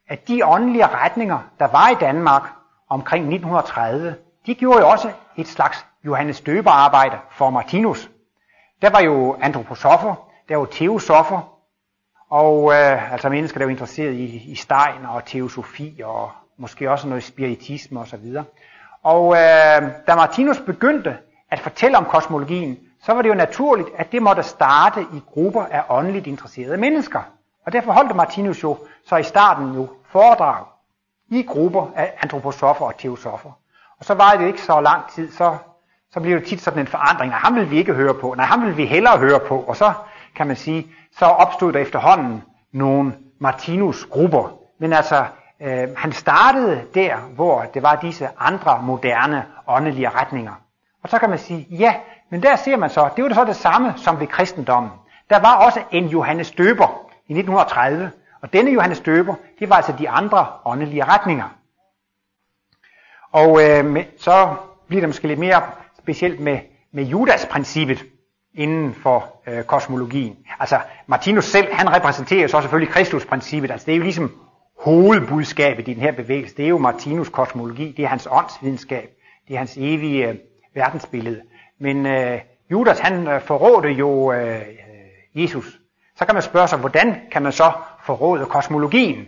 [0.10, 2.44] at de åndelige retninger, der var i Danmark
[2.90, 8.10] omkring 1930, de gjorde jo også et slags Johannes Døber-arbejde for Martinus.
[8.82, 11.54] Der var jo antroposofer, der var teosofer,
[12.30, 17.08] og øh, altså mennesker, der var interesseret i, i Stein og teosofi og måske også
[17.08, 18.36] noget spiritisme osv.
[18.38, 18.46] Og
[19.04, 21.18] og øh, da Martinus begyndte
[21.52, 25.66] at fortælle om kosmologien, så var det jo naturligt, at det måtte starte i grupper
[25.72, 27.20] af åndeligt interesserede mennesker.
[27.66, 30.66] Og derfor holdt Martinus jo så i starten jo foredrag
[31.30, 33.52] i grupper af antroposofer og teosofer.
[34.00, 35.58] Og så var det ikke så lang tid, så,
[36.12, 37.30] så blev det tit sådan en forandring.
[37.30, 38.34] Nej, ham vil vi ikke høre på.
[38.38, 39.60] Nej, ham vil vi hellere høre på.
[39.60, 39.94] Og så
[40.36, 40.88] kan man sige,
[41.18, 44.58] så opstod der efterhånden nogle Martinus-grupper.
[44.80, 45.26] Men altså,
[45.64, 50.54] øh, han startede der, hvor det var disse andre moderne åndelige retninger.
[51.04, 51.96] Og så kan man sige, ja,
[52.30, 54.92] men der ser man så, det var det så det samme som ved kristendommen.
[55.30, 59.94] Der var også en Johannes Døber i 1930, og denne Johannes Døber, det var altså
[60.00, 61.56] de andre åndelige retninger.
[63.32, 64.56] Og øh, så
[64.88, 65.62] bliver det måske lidt mere
[66.00, 66.60] specielt med,
[66.92, 68.06] med Judas-princippet
[68.54, 70.38] inden for øh, kosmologien.
[70.60, 73.72] Altså Martinus selv, han repræsenterer så selvfølgelig Kristus-princippet.
[73.72, 74.32] Altså det er jo ligesom
[74.84, 76.58] hovedbudskabet i den her bevægelse.
[76.58, 79.10] Det er jo Martinus kosmologi, det er hans åndsvidenskab,
[79.48, 80.36] det er hans evige øh,
[80.76, 81.42] verdensbillede.
[81.80, 82.40] Men øh,
[82.72, 84.62] Judas, han øh, forrådte jo øh,
[85.36, 85.80] Jesus.
[86.16, 87.72] Så kan man spørge sig, hvordan kan man så
[88.06, 89.26] forråde kosmologien?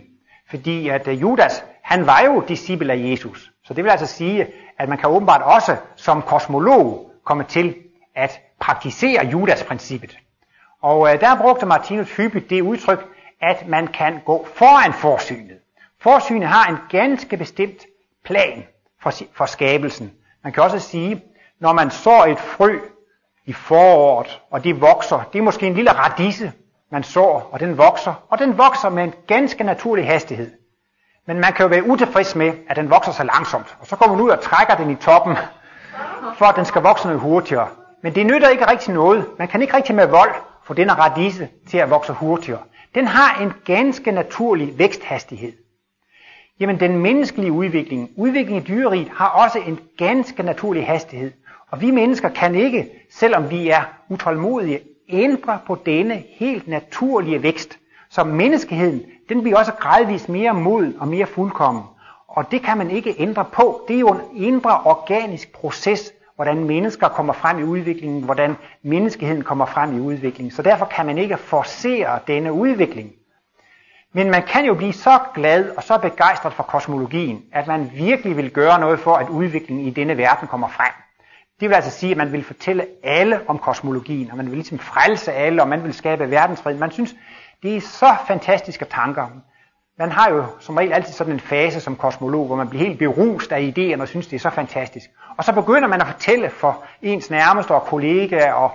[0.50, 3.52] Fordi at øh, Judas, han var jo disciple af Jesus.
[3.64, 4.46] Så det vil altså sige,
[4.78, 7.74] at man kan åbenbart også som kosmolog komme til
[8.14, 10.18] at praktisere Judas-princippet.
[10.82, 15.58] Og øh, der brugte Martinus hyppigt det udtryk, at man kan gå foran forsynet.
[16.00, 17.86] Forsynet har en ganske bestemt
[18.24, 18.64] plan
[19.02, 20.12] for, for skabelsen.
[20.44, 21.22] Man kan også sige,
[21.60, 22.78] når man sår et frø
[23.44, 26.52] i foråret, og det vokser, det er måske en lille radise,
[26.90, 30.50] man sår, og den vokser, og den vokser med en ganske naturlig hastighed.
[31.26, 33.76] Men man kan jo være utilfreds med, at den vokser så langsomt.
[33.80, 35.36] Og så kommer man ud og trækker den i toppen,
[36.38, 37.68] for at den skal vokse noget hurtigere.
[38.02, 39.26] Men det nytter ikke rigtig noget.
[39.38, 42.60] Man kan ikke rigtig med vold få denne radise til at vokse hurtigere.
[42.96, 45.52] Den har en ganske naturlig væksthastighed.
[46.60, 51.32] Jamen den menneskelige udvikling, udviklingen i dyreriet, har også en ganske naturlig hastighed.
[51.70, 57.78] Og vi mennesker kan ikke, selvom vi er utålmodige, ændre på denne helt naturlige vækst.
[58.10, 61.82] Så menneskeheden, den bliver også gradvist mere moden og mere fuldkommen.
[62.28, 63.84] Og det kan man ikke ændre på.
[63.88, 69.42] Det er jo en indre organisk proces, hvordan mennesker kommer frem i udviklingen, hvordan menneskeheden
[69.42, 70.50] kommer frem i udviklingen.
[70.50, 73.12] Så derfor kan man ikke forcere denne udvikling.
[74.12, 78.36] Men man kan jo blive så glad og så begejstret for kosmologien, at man virkelig
[78.36, 80.92] vil gøre noget for, at udviklingen i denne verden kommer frem.
[81.60, 84.78] Det vil altså sige, at man vil fortælle alle om kosmologien, og man vil ligesom
[84.78, 86.78] frelse alle, og man vil skabe verdensfred.
[86.78, 87.14] Man synes,
[87.62, 89.26] det er så fantastiske tanker.
[89.98, 92.98] Man har jo som regel altid sådan en fase som kosmolog, hvor man bliver helt
[92.98, 95.10] berust af idéerne og synes, det er så fantastisk.
[95.36, 98.70] Og så begynder man at fortælle for ens nærmeste og kollegaer, og,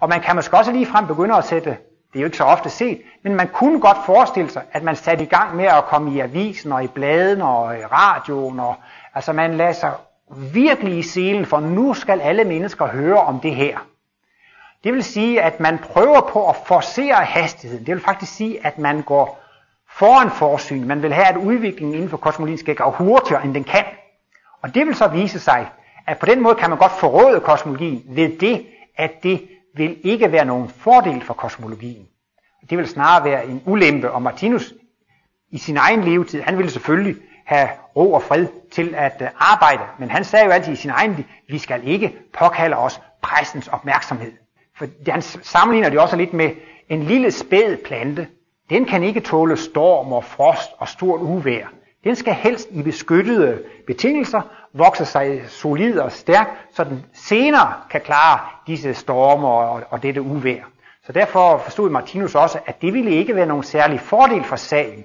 [0.00, 1.70] og man kan måske også lige frem begynde at sætte,
[2.12, 4.96] det er jo ikke så ofte set, men man kunne godt forestille sig, at man
[4.96, 8.74] satte i gang med at komme i avisen og i bladen og i radioen, og
[9.14, 9.92] altså man lader sig
[10.52, 13.78] virkelig i selen, for nu skal alle mennesker høre om det her.
[14.84, 17.86] Det vil sige, at man prøver på at forcere hastigheden.
[17.86, 19.45] Det vil faktisk sige, at man går
[19.98, 20.86] foran forsyn.
[20.86, 23.84] Man vil have, at udviklingen inden for kosmologien skal gå hurtigere, end den kan.
[24.62, 25.68] Og det vil så vise sig,
[26.06, 30.32] at på den måde kan man godt forråde kosmologien ved det, at det vil ikke
[30.32, 32.06] være nogen fordel for kosmologien.
[32.70, 34.74] Det vil snarere være en ulempe, og Martinus
[35.50, 39.82] i sin egen levetid, han ville selvfølgelig have ro og fred til at øh, arbejde,
[39.98, 43.68] men han sagde jo altid i sin egen liv, vi skal ikke påkalde os pressens
[43.68, 44.32] opmærksomhed.
[44.76, 46.50] For han sammenligner det også lidt med
[46.88, 48.28] en lille spæd plante.
[48.70, 51.66] Den kan ikke tåle storm og frost og stort uvejr.
[52.04, 54.40] Den skal helst i beskyttede betingelser
[54.72, 60.22] vokse sig solid og stærk, så den senere kan klare disse stormer og, og dette
[60.22, 60.64] uvejr.
[61.06, 65.04] Så derfor forstod Martinus også, at det ville ikke være nogen særlig fordel for sagen,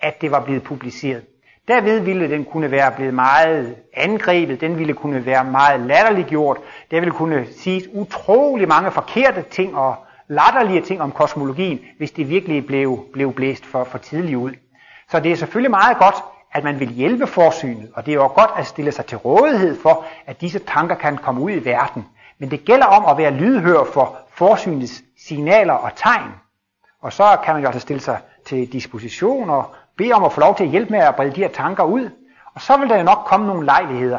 [0.00, 1.22] at det var blevet publiceret.
[1.68, 6.58] Derved ville den kunne være blevet meget angrebet, den ville kunne være meget latterliggjort,
[6.90, 9.96] der ville kunne sige utrolig mange forkerte ting og
[10.28, 14.52] latterlige ting om kosmologien, hvis det virkelig blev, blev blæst for, for tidligt ud.
[15.10, 16.14] Så det er selvfølgelig meget godt,
[16.52, 19.80] at man vil hjælpe forsynet, og det er jo godt at stille sig til rådighed
[19.80, 22.06] for, at disse tanker kan komme ud i verden.
[22.38, 26.30] Men det gælder om at være lydhør for forsynets signaler og tegn.
[27.02, 30.40] Og så kan man jo altså stille sig til disposition og bede om at få
[30.40, 32.10] lov til at hjælpe med at brede de her tanker ud.
[32.54, 34.18] Og så vil der jo nok komme nogle lejligheder,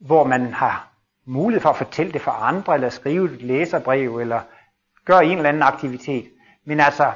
[0.00, 0.88] hvor man har
[1.26, 4.40] mulighed for at fortælle det for andre, eller skrive et læserbrev, eller
[5.06, 6.30] gør en eller anden aktivitet.
[6.64, 7.12] Men altså,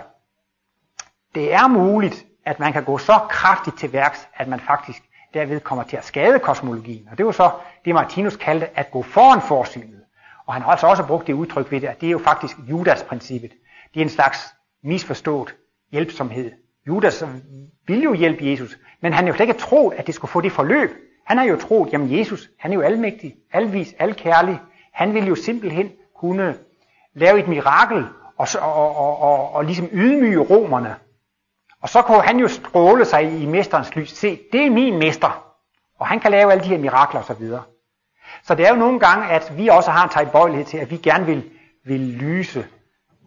[1.35, 5.03] det er muligt, at man kan gå så kraftigt til værks, at man faktisk
[5.35, 7.09] derved kommer til at skade kosmologien.
[7.11, 7.51] Og det var så
[7.85, 10.01] det, Martinus kaldte at gå foran forsynet.
[10.47, 12.57] Og han har altså også brugt det udtryk ved det, at det er jo faktisk
[12.69, 13.51] Judas-princippet.
[13.95, 15.55] Det er en slags misforstået
[15.93, 16.53] hjælpsomhed.
[16.87, 17.25] Judas
[17.87, 20.41] ville jo hjælpe Jesus, men han er jo slet ikke troet, at det skulle få
[20.41, 20.91] det forløb.
[21.27, 24.61] Han har jo troet, jamen Jesus, han er jo almægtig, alvis, alkærlig.
[24.93, 26.55] Han ville jo simpelthen kunne
[27.15, 28.07] lave et mirakel
[28.39, 30.97] og, og, og, og, og ligesom ydmyge romerne.
[31.83, 34.19] Og så kunne han jo stråle sig i mesterens lys.
[34.19, 35.45] Se, det er min mester.
[35.99, 37.49] Og han kan lave alle de her mirakler osv.
[38.43, 40.97] Så det er jo nogle gange, at vi også har en tilbøjelighed til, at vi
[40.97, 41.45] gerne vil,
[41.85, 42.67] vil lyse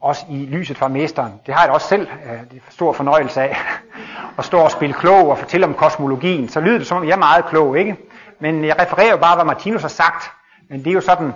[0.01, 1.33] også i lyset fra mesteren.
[1.45, 3.57] Det har jeg da også selv øh, stor fornøjelse af.
[4.37, 6.49] at stå og spille klog og fortælle om kosmologien.
[6.49, 7.97] Så lyder det som om, jeg er meget klog, ikke?
[8.39, 10.31] Men jeg refererer jo bare, hvad Martinus har sagt.
[10.69, 11.33] Men det er jo sådan,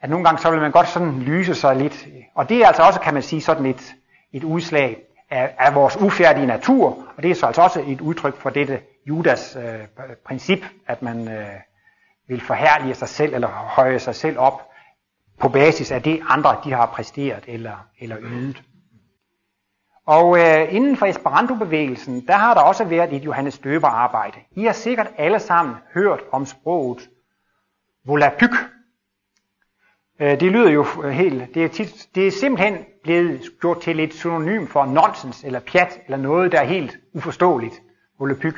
[0.00, 2.06] at nogle gange så vil man godt sådan lyse sig lidt.
[2.34, 3.94] Og det er altså også, kan man sige, sådan et,
[4.32, 4.98] et udslag
[5.30, 7.06] af, af vores ufærdige natur.
[7.16, 11.28] Og det er så altså også et udtryk for dette Judas øh, princip, at man
[11.28, 11.46] øh,
[12.28, 14.68] vil forhærlige sig selv eller høje sig selv op
[15.38, 18.62] på basis af det, andre de har præsteret eller, eller ydet.
[20.06, 24.36] Og øh, inden for Esperanto-bevægelsen, der har der også været et Johannes Døber arbejde.
[24.50, 27.08] I har sikkert alle sammen hørt om sproget
[28.04, 28.50] volapyk.
[30.20, 34.14] Øh, det lyder jo helt, det er, tit, det er simpelthen blevet gjort til et
[34.14, 37.82] synonym for nonsens eller pjat eller noget, der er helt uforståeligt.
[38.18, 38.54] Volapyk.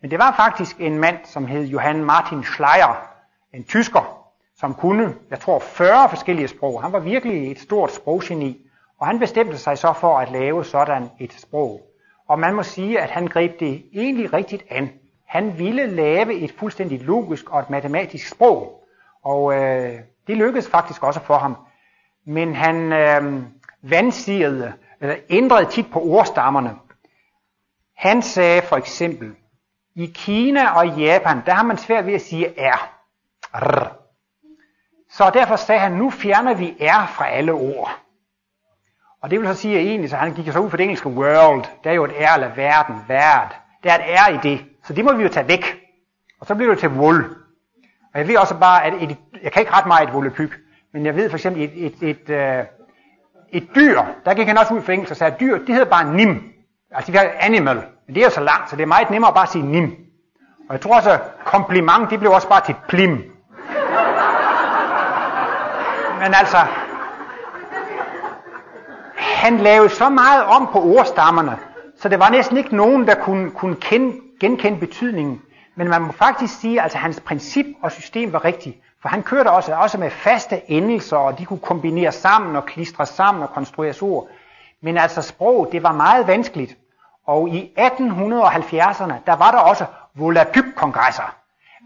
[0.00, 3.08] Men det var faktisk en mand, som hed Johann Martin Schleier,
[3.54, 4.26] en tysker,
[4.56, 6.82] som kunne, jeg tror, 40 forskellige sprog.
[6.82, 8.66] Han var virkelig et stort sproggeni,
[8.98, 11.80] og han bestemte sig så for at lave sådan et sprog.
[12.28, 14.90] Og man må sige, at han greb det egentlig rigtigt an.
[15.26, 18.84] Han ville lave et fuldstændig logisk og et matematisk sprog.
[19.24, 21.56] Og øh, det lykkedes faktisk også for ham.
[22.26, 23.42] Men han øh,
[23.82, 26.74] vandsigede, eller øh, ændrede tit på ordstammerne.
[27.96, 29.34] Han sagde for eksempel,
[29.94, 32.90] i Kina og Japan, der har man svært ved at sige R.
[33.54, 33.92] R.
[35.10, 38.00] Så derfor sagde han, nu fjerner vi R fra alle ord.
[39.22, 41.08] Og det vil så sige, at egentlig, så han gik så ud for det engelske
[41.08, 43.56] world, der er jo et R eller verden, værd.
[43.84, 45.80] Der er et R i det, så det må vi jo tage væk.
[46.40, 47.36] Og så bliver det til wool.
[48.14, 50.58] Og jeg ved også bare, at et, jeg kan ikke ret meget et volapyk,
[50.92, 52.64] men jeg ved for eksempel et, et, et, et, øh,
[53.52, 55.90] et dyr, der gik han også ud for engelsk og sagde, at dyr, det hedder
[55.90, 56.42] bare nim.
[56.90, 59.42] Altså vi har animal, men det er så langt, så det er meget nemmere bare
[59.42, 59.96] at sige nim.
[60.68, 63.10] Og jeg tror også, at kompliment, det blev også bare til plim.
[66.20, 66.58] Men altså,
[69.16, 71.58] han lavede så meget om på ordstammerne,
[71.98, 75.42] så det var næsten ikke nogen, der kunne, kunne kende, genkende betydningen.
[75.76, 78.76] Men man må faktisk sige, at altså, hans princip og system var rigtigt.
[79.02, 83.06] For han kørte også, også med faste endelser, og de kunne kombinere sammen og klistre
[83.06, 84.28] sammen og konstrueres ord.
[84.80, 86.76] Men altså sprog, det var meget vanskeligt.
[87.26, 89.84] Og i 1870'erne, der var der også
[90.14, 91.34] volapyk-kongresser.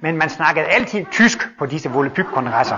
[0.02, 2.76] Men man snakkede altid tysk på disse volapyk-kongresser.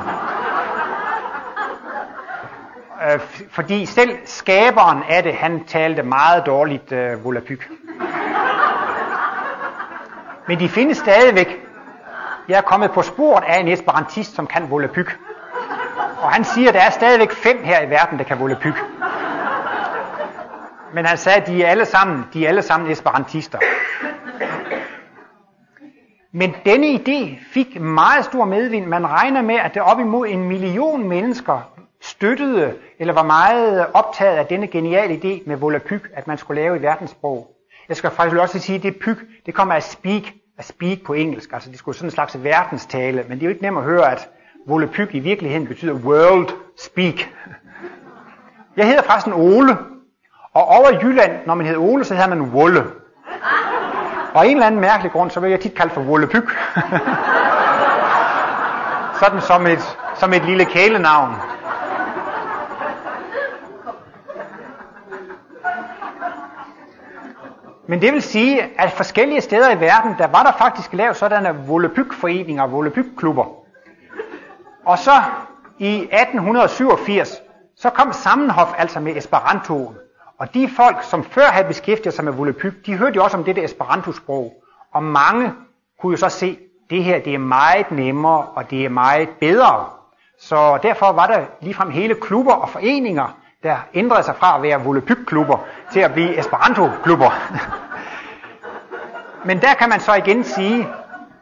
[3.13, 3.21] Øh,
[3.51, 7.71] fordi selv skaberen af det, han talte meget dårligt øh, volapyk.
[10.49, 11.72] Men de findes stadigvæk.
[12.49, 15.19] Jeg er kommet på sporet af en esperantist, som kan volapyk.
[16.23, 18.85] Og han siger, at der er stadigvæk fem her i verden, der kan volapyk.
[20.95, 23.59] Men han sagde, at de er alle sammen, de er alle sammen esperantister.
[26.33, 28.87] Men denne idé fik meget stor medvind.
[28.87, 34.37] Man regner med, at det op imod en million mennesker støttede, eller var meget optaget
[34.37, 37.49] af denne geniale idé med volapyk, at man skulle lave i verdenssprog.
[37.89, 39.17] Jeg skal faktisk også sige, at det pyk,
[39.47, 40.23] det kommer af speak,
[40.59, 43.51] at speak på engelsk, altså det skulle sådan en slags verdenstale, men det er jo
[43.51, 44.29] ikke nemt at høre, at
[44.67, 46.49] volepyg i virkeligheden betyder world
[46.79, 47.15] speak.
[48.77, 49.79] Jeg hedder forresten Ole,
[50.55, 52.85] og over i Jylland, når man hedder Ole, så hedder man Wolle.
[54.35, 56.45] Og en eller anden mærkelig grund, så vil jeg tit kalde for Volapyk.
[59.21, 61.35] Sådan som et, som et lille kælenavn.
[67.93, 71.67] Men det vil sige, at forskellige steder i verden, der var der faktisk lavet sådanne
[71.67, 73.45] volapykforeninger, volapykklubber.
[74.85, 75.23] Og så
[75.79, 77.43] i 1887,
[77.77, 79.95] så kom Sammenhof altså med Esperantoen.
[80.39, 83.45] Og de folk, som før havde beskæftiget sig med volapyk, de hørte jo også om
[83.45, 84.53] det der Esperanto-sprog.
[84.93, 85.53] Og mange
[86.01, 89.29] kunne jo så se, at det her det er meget nemmere, og det er meget
[89.41, 89.87] bedre.
[90.39, 94.85] Så derfor var der ligefrem hele klubber og foreninger, der ændrede sig fra at være
[94.85, 95.59] volapykklubber
[95.93, 97.31] til at blive Esperanto-klubber.
[99.45, 100.89] Men der kan man så igen sige,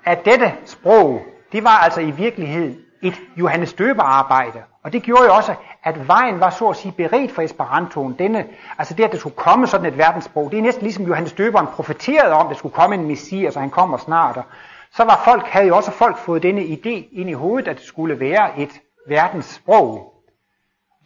[0.05, 1.23] at dette sprog,
[1.53, 4.63] det var altså i virkeligheden et Johannes Døber arbejde.
[4.85, 8.17] Og det gjorde jo også, at vejen var så at sige beredt for Esperantoen.
[8.19, 8.47] Denne,
[8.79, 11.67] altså det, at der skulle komme sådan et verdenssprog, det er næsten ligesom Johannes Døberen
[11.67, 14.37] profeterede om, at der skulle komme en messias, og han kommer snart.
[14.37, 14.45] Og
[14.93, 17.85] så var folk, havde jo også folk fået denne idé ind i hovedet, at det
[17.85, 20.15] skulle være et verdenssprog.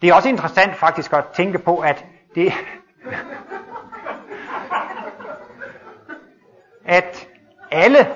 [0.01, 2.53] Det er også interessant faktisk at tænke på, at det,
[6.85, 7.27] at
[7.71, 8.07] alle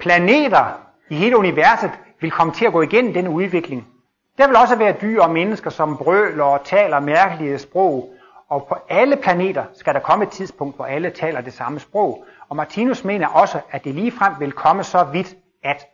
[0.00, 0.80] planeter
[1.10, 3.86] i hele universet vil komme til at gå igennem den udvikling.
[4.38, 8.14] Der vil også være dyr og mennesker, som brøler og taler mærkelige sprog.
[8.48, 12.24] Og på alle planeter skal der komme et tidspunkt, hvor alle taler det samme sprog.
[12.48, 15.86] Og Martinus mener også, at det ligefrem vil komme så vidt, at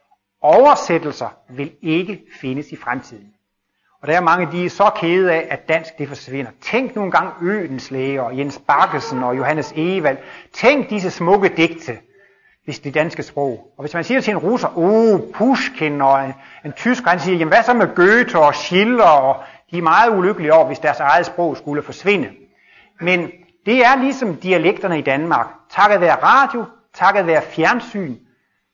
[0.43, 3.35] oversættelser vil ikke findes i fremtiden.
[4.03, 6.51] Og der er mange, de er så kede af, at dansk det forsvinder.
[6.61, 10.19] Tænk nogle gange Øens læger, og Jens Bakkesen og Johannes Evald.
[10.53, 11.99] Tænk disse smukke digte,
[12.65, 13.73] hvis det danske sprog.
[13.77, 16.35] Og hvis man siger til en russer, oh, Pushkin og en,
[16.65, 20.17] en tysker, han siger, jamen hvad så med Goethe og Schiller, og de er meget
[20.17, 22.29] ulykkelige over, hvis deres eget sprog skulle forsvinde.
[23.01, 23.31] Men
[23.67, 25.47] det er ligesom dialekterne i Danmark.
[25.71, 28.17] Takket være radio, takket være fjernsyn,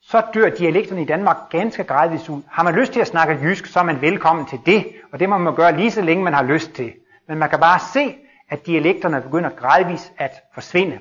[0.09, 2.43] så dør dialekterne i Danmark ganske gradvist ud.
[2.51, 5.29] Har man lyst til at snakke jysk, så er man velkommen til det, og det
[5.29, 6.93] må man gøre lige så længe man har lyst til.
[7.29, 8.17] Men man kan bare se,
[8.51, 10.99] at dialekterne begynder gradvist at forsvinde.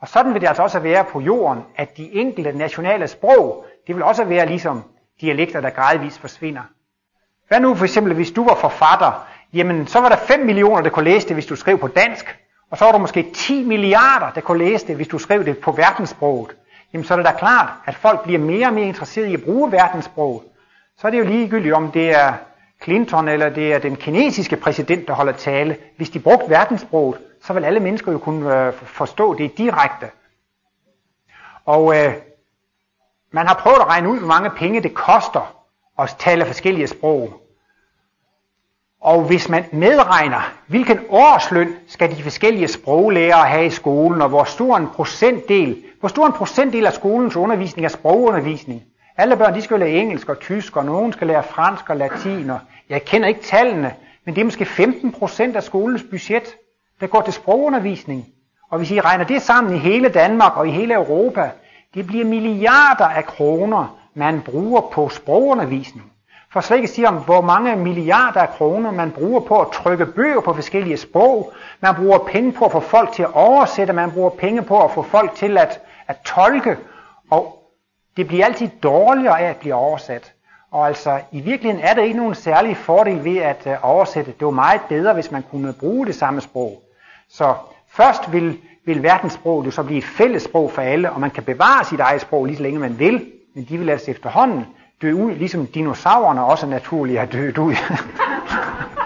[0.00, 3.94] Og sådan vil det altså også være på jorden, at de enkelte nationale sprog, det
[3.94, 4.84] vil også være ligesom
[5.20, 6.62] dialekter, der gradvist forsvinder.
[7.48, 10.90] Hvad nu for eksempel, hvis du var forfatter, jamen så var der 5 millioner, der
[10.90, 12.38] kunne læse det, hvis du skrev på dansk,
[12.70, 15.58] og så var der måske 10 milliarder, der kunne læse det, hvis du skrev det
[15.58, 16.56] på verdenssproget
[16.92, 19.42] jamen så er det da klart, at folk bliver mere og mere interesserede i at
[19.42, 20.44] bruge verdenssprog.
[20.98, 22.34] Så er det jo ligegyldigt, om det er
[22.82, 25.76] Clinton eller det er den kinesiske præsident, der holder tale.
[25.96, 30.06] Hvis de brugte verdenssproget, så vil alle mennesker jo kunne øh, forstå det direkte.
[31.64, 32.14] Og øh,
[33.30, 35.54] man har prøvet at regne ud, hvor mange penge det koster
[35.98, 37.41] at tale forskellige sprog.
[39.02, 44.44] Og hvis man medregner, hvilken årsløn skal de forskellige sproglærere have i skolen, og hvor
[44.44, 48.82] stor en procentdel, hvor stor en procentdel af skolens undervisning er sprogundervisning.
[49.16, 52.50] Alle børn de skal lære engelsk og tysk, og nogen skal lære fransk og latin,
[52.50, 53.94] og jeg kender ikke tallene,
[54.24, 56.56] men det er måske 15 procent af skolens budget,
[57.00, 58.26] der går til sprogundervisning.
[58.70, 61.50] Og hvis I regner det sammen i hele Danmark og i hele Europa,
[61.94, 66.11] det bliver milliarder af kroner, man bruger på sprogundervisning.
[66.52, 70.06] For slet ikke sige om, hvor mange milliarder af kroner man bruger på at trykke
[70.06, 71.52] bøger på forskellige sprog.
[71.80, 73.92] Man bruger penge på at få folk til at oversætte.
[73.92, 76.76] Man bruger penge på at få folk til at, at tolke.
[77.30, 77.58] Og
[78.16, 80.32] det bliver altid dårligere af at blive oversat.
[80.70, 84.32] Og altså, i virkeligheden er der ikke nogen særlig fordel ved at uh, oversætte.
[84.38, 86.82] Det var meget bedre, hvis man kunne bruge det samme sprog.
[87.28, 87.54] Så
[87.88, 91.42] først vil, vil verdenssproget jo så blive et fælles sprog for alle, og man kan
[91.42, 94.66] bevare sit eget sprog lige så længe man vil, men de vil altså efterhånden
[95.02, 97.74] dø ud, ligesom dinosaurerne også naturligt har dødt ud.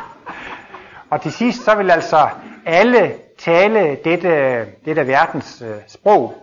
[1.11, 2.28] og til sidst så vil altså
[2.66, 6.34] alle tale dette, dette verdens øh, sprog.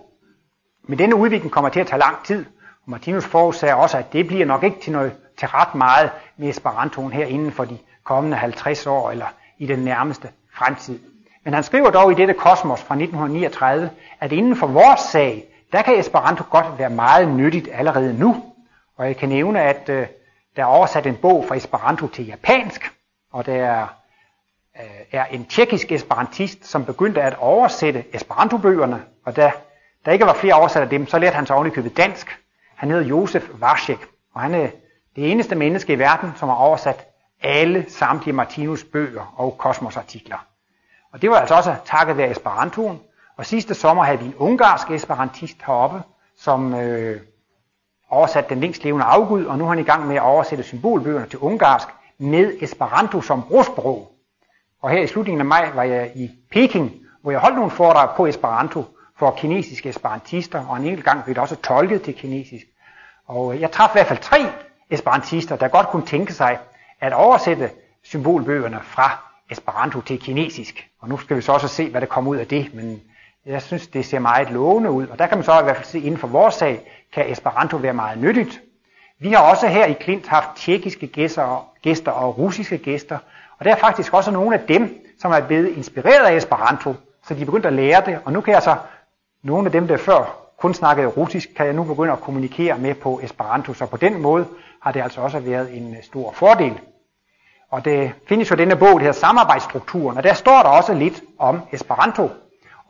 [0.88, 2.46] Men denne udvikling kommer til at tage lang tid,
[2.86, 6.50] og Martinus forudsager også, at det bliver nok ikke til, noget, til ret meget med
[6.50, 9.26] Esperantoen her inden for de kommende 50 år, eller
[9.58, 11.00] i den nærmeste fremtid.
[11.44, 13.90] Men han skriver dog i dette kosmos fra 1939,
[14.20, 18.53] at inden for vores sag, der kan Esperanto godt være meget nyttigt allerede nu.
[18.98, 20.08] Og jeg kan nævne, at øh,
[20.56, 22.92] der er oversat en bog fra Esperanto til japansk,
[23.32, 23.88] og der er,
[24.80, 29.52] øh, er en tjekkisk esperantist, som begyndte at oversætte Esperanto-bøgerne, og da
[30.06, 32.40] der ikke var flere oversat af dem, så lærte han sig ovenikøbet dansk.
[32.76, 34.68] Han hedder Josef Varsek, og han er
[35.16, 37.08] det eneste menneske i verden, som har oversat
[37.42, 40.46] alle samtlige Martinus bøger og kosmosartikler.
[41.14, 43.00] Og det var altså også takket være Esperantoen.
[43.38, 46.02] Og sidste sommer havde vi en ungarsk esperantist heroppe,
[46.38, 47.22] som øh,
[48.14, 51.26] oversat den længst levende afgud, og nu er han i gang med at oversætte symbolbøgerne
[51.26, 51.88] til ungarsk
[52.18, 54.12] med Esperanto som brugsprog.
[54.82, 56.92] Og her i slutningen af maj var jeg i Peking,
[57.22, 58.86] hvor jeg holdt nogle foredrag på Esperanto
[59.20, 62.66] for kinesiske esperantister, og en enkelt gang blev det også tolket til kinesisk.
[63.28, 64.46] Og jeg traf i hvert fald tre
[64.90, 66.60] esperantister, der godt kunne tænke sig
[67.02, 67.70] at oversætte
[68.04, 69.20] symbolbøgerne fra
[69.52, 70.90] Esperanto til kinesisk.
[71.02, 73.02] Og nu skal vi så også se, hvad der kommer ud af det, men
[73.46, 75.08] jeg synes, det ser meget lovende ud.
[75.08, 76.82] Og der kan man så i hvert fald se, inden for vores sag,
[77.14, 78.62] kan Esperanto være meget nyttigt.
[79.20, 83.18] Vi har også her i Klint haft tjekkiske gæster, gæster og russiske gæster,
[83.60, 86.96] og der er faktisk også nogle af dem, som er blevet inspireret af Esperanto,
[87.28, 88.76] så de er begyndt at lære det, og nu kan jeg så,
[89.44, 92.96] nogle af dem, der før kun snakkede russisk, kan jeg nu begynde at kommunikere med
[92.96, 94.48] på Esperanto, så på den måde
[94.82, 96.80] har det altså også været en øh, stor fordel.
[97.72, 101.22] Og det findes jo denne bog, der hedder Samarbejdsstrukturen, og der står der også lidt
[101.40, 102.30] om Esperanto.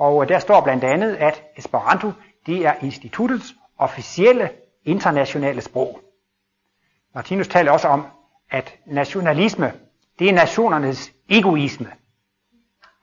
[0.04, 2.12] Og øh, der står blandt andet, at Esperanto
[2.45, 4.49] det er instituttets officielle
[4.86, 5.99] internationale sprog.
[7.16, 8.06] Martinus taler også om,
[8.51, 9.74] at nationalisme,
[10.20, 11.91] det er nationernes egoisme.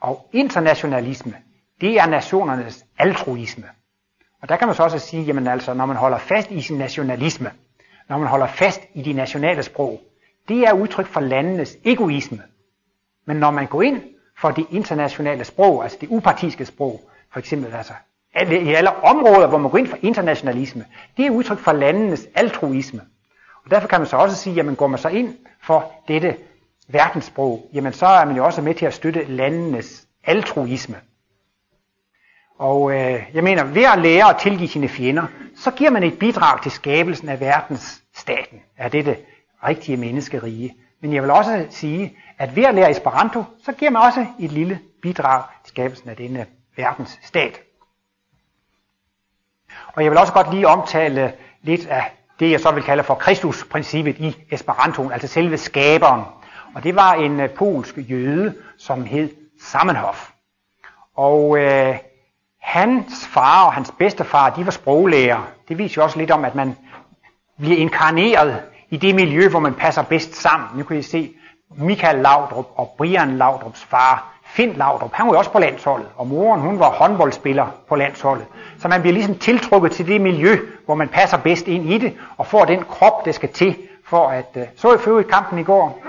[0.01, 1.36] Og internationalisme,
[1.80, 3.68] det er nationernes altruisme.
[4.42, 6.78] Og der kan man så også sige, jamen altså, når man holder fast i sin
[6.78, 7.53] nationalisme,
[8.09, 10.01] når man holder fast i de nationale sprog,
[10.48, 12.42] det er udtryk for landenes egoisme.
[13.24, 14.03] Men når man går ind
[14.41, 17.01] for det internationale sprog, altså det upartiske sprog,
[17.32, 17.93] for eksempel altså
[18.51, 20.84] i alle områder, hvor man går ind for internationalisme,
[21.16, 23.01] det er udtryk for landenes altruisme.
[23.64, 26.36] Og derfor kan man så også sige, jamen går man så ind for dette
[26.88, 30.97] verdenssprog, jamen så er man jo også med til at støtte landenes altruisme.
[32.59, 35.26] Og øh, jeg mener, ved at lære at tilgive sine fjender,
[35.57, 39.16] så giver man et bidrag til skabelsen af verdens staten, af dette
[39.64, 40.74] rigtige menneskerige.
[41.01, 44.53] Men jeg vil også sige, at ved at lære Esperanto, så giver man også et
[44.53, 46.46] lille bidrag til skabelsen af denne
[46.76, 47.61] verdens stat.
[49.86, 51.32] Og jeg vil også godt lige omtale
[51.62, 56.22] lidt af det, jeg så vil kalde for Kristusprincippet i Esperantoen, altså selve skaberen.
[56.74, 59.30] Og det var en øh, polsk jøde, som hed
[59.62, 60.30] Samenhof.
[61.16, 61.98] Og øh,
[62.61, 65.48] hans far og hans bedstefar, de var sproglærer.
[65.68, 66.76] Det viser jo også lidt om, at man
[67.59, 70.68] bliver inkarneret i det miljø, hvor man passer bedst sammen.
[70.74, 71.32] Nu kan I se
[71.76, 76.26] Michael Laudrup og Brian Laudrups far, Finn Laudrup, han var jo også på landsholdet, og
[76.26, 78.47] moren hun var håndboldspiller på landsholdet.
[78.78, 82.16] Så man bliver ligesom tiltrukket til det miljø, hvor man passer bedst ind i det,
[82.36, 83.76] og får den krop, der skal til,
[84.07, 84.47] for at...
[84.57, 86.03] Øh, så I før i kampen i går?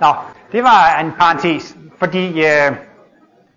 [0.04, 0.14] Nå,
[0.52, 2.76] det var en parentes, fordi øh,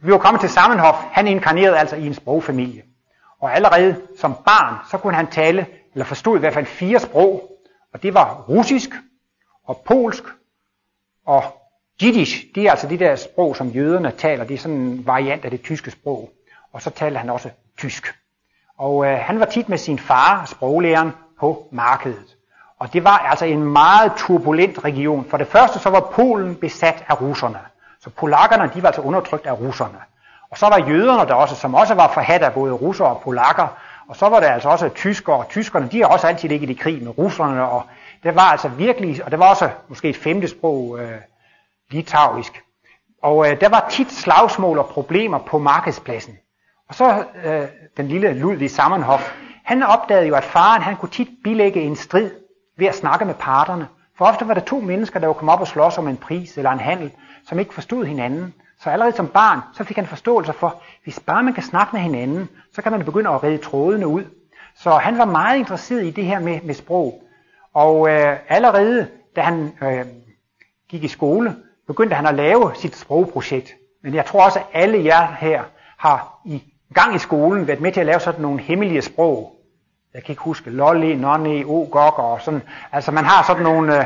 [0.02, 2.82] vi var kommet til Sammenhof, han inkarnerede altså i en sprogfamilie.
[3.42, 5.66] Og allerede som barn, så kunne han tale,
[5.96, 7.52] eller forstod i hvert fald fire sprog,
[7.94, 8.90] og det var russisk,
[9.68, 10.24] og polsk,
[11.26, 11.44] og
[12.02, 14.44] Jiddisch, det er altså det der sprog, som jøderne taler.
[14.44, 16.30] Det er sådan en variant af det tyske sprog.
[16.74, 18.16] Og så talte han også tysk.
[18.78, 22.36] Og øh, han var tit med sin far, sproglæreren, på markedet.
[22.80, 25.26] Og det var altså en meget turbulent region.
[25.30, 27.60] For det første så var Polen besat af russerne.
[28.00, 29.98] Så polakkerne, de var altså undertrykt af russerne.
[30.50, 33.68] Og så var jøderne der også, som også var forhat af både russer og polakker.
[34.08, 36.74] Og så var der altså også tyskere, og tyskerne, de har også altid ligget i
[36.74, 37.84] krig med russerne, og
[38.24, 41.18] det var altså virkelig, og det var også måske et femte sprog, øh,
[41.92, 42.64] litauisk.
[43.22, 46.38] Og øh, der var tit slagsmål og problemer på markedspladsen.
[46.90, 49.34] Og så øh, den lille Ludvig Sammenhof,
[49.64, 52.32] han opdagede jo, at faren han kunne tit bilægge en strid
[52.78, 53.88] ved at snakke med parterne.
[54.18, 56.58] For ofte var der to mennesker, der var kommet op og slås om en pris
[56.58, 57.12] eller en handel,
[57.48, 58.54] som ikke forstod hinanden.
[58.86, 62.02] Så allerede som barn, så fik han forståelse for, hvis bare man kan snakke med
[62.02, 64.24] hinanden, så kan man begynde at redde trådene ud.
[64.76, 67.24] Så han var meget interesseret i det her med, med sprog.
[67.74, 70.06] Og øh, allerede da han øh,
[70.90, 71.56] gik i skole,
[71.88, 73.74] begyndte han at lave sit sprogprojekt.
[74.04, 75.64] Men jeg tror også, at alle jer her
[75.98, 76.64] har i
[76.94, 79.56] gang i skolen været med til at lave sådan nogle hemmelige sprog.
[80.14, 82.62] Jeg kan ikke huske, lolly, nonny, ogok og sådan.
[82.92, 84.06] Altså man har sådan nogle øh,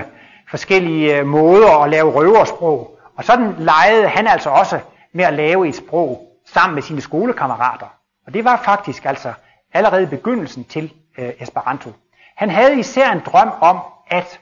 [0.50, 2.99] forskellige øh, måder at lave røversprog.
[3.20, 4.80] Og sådan legede han altså også
[5.13, 7.86] med at lave et sprog sammen med sine skolekammerater.
[8.28, 9.34] Og det var faktisk altså
[9.74, 11.91] allerede begyndelsen til øh, Esperanto.
[12.36, 14.39] Han havde især en drøm om at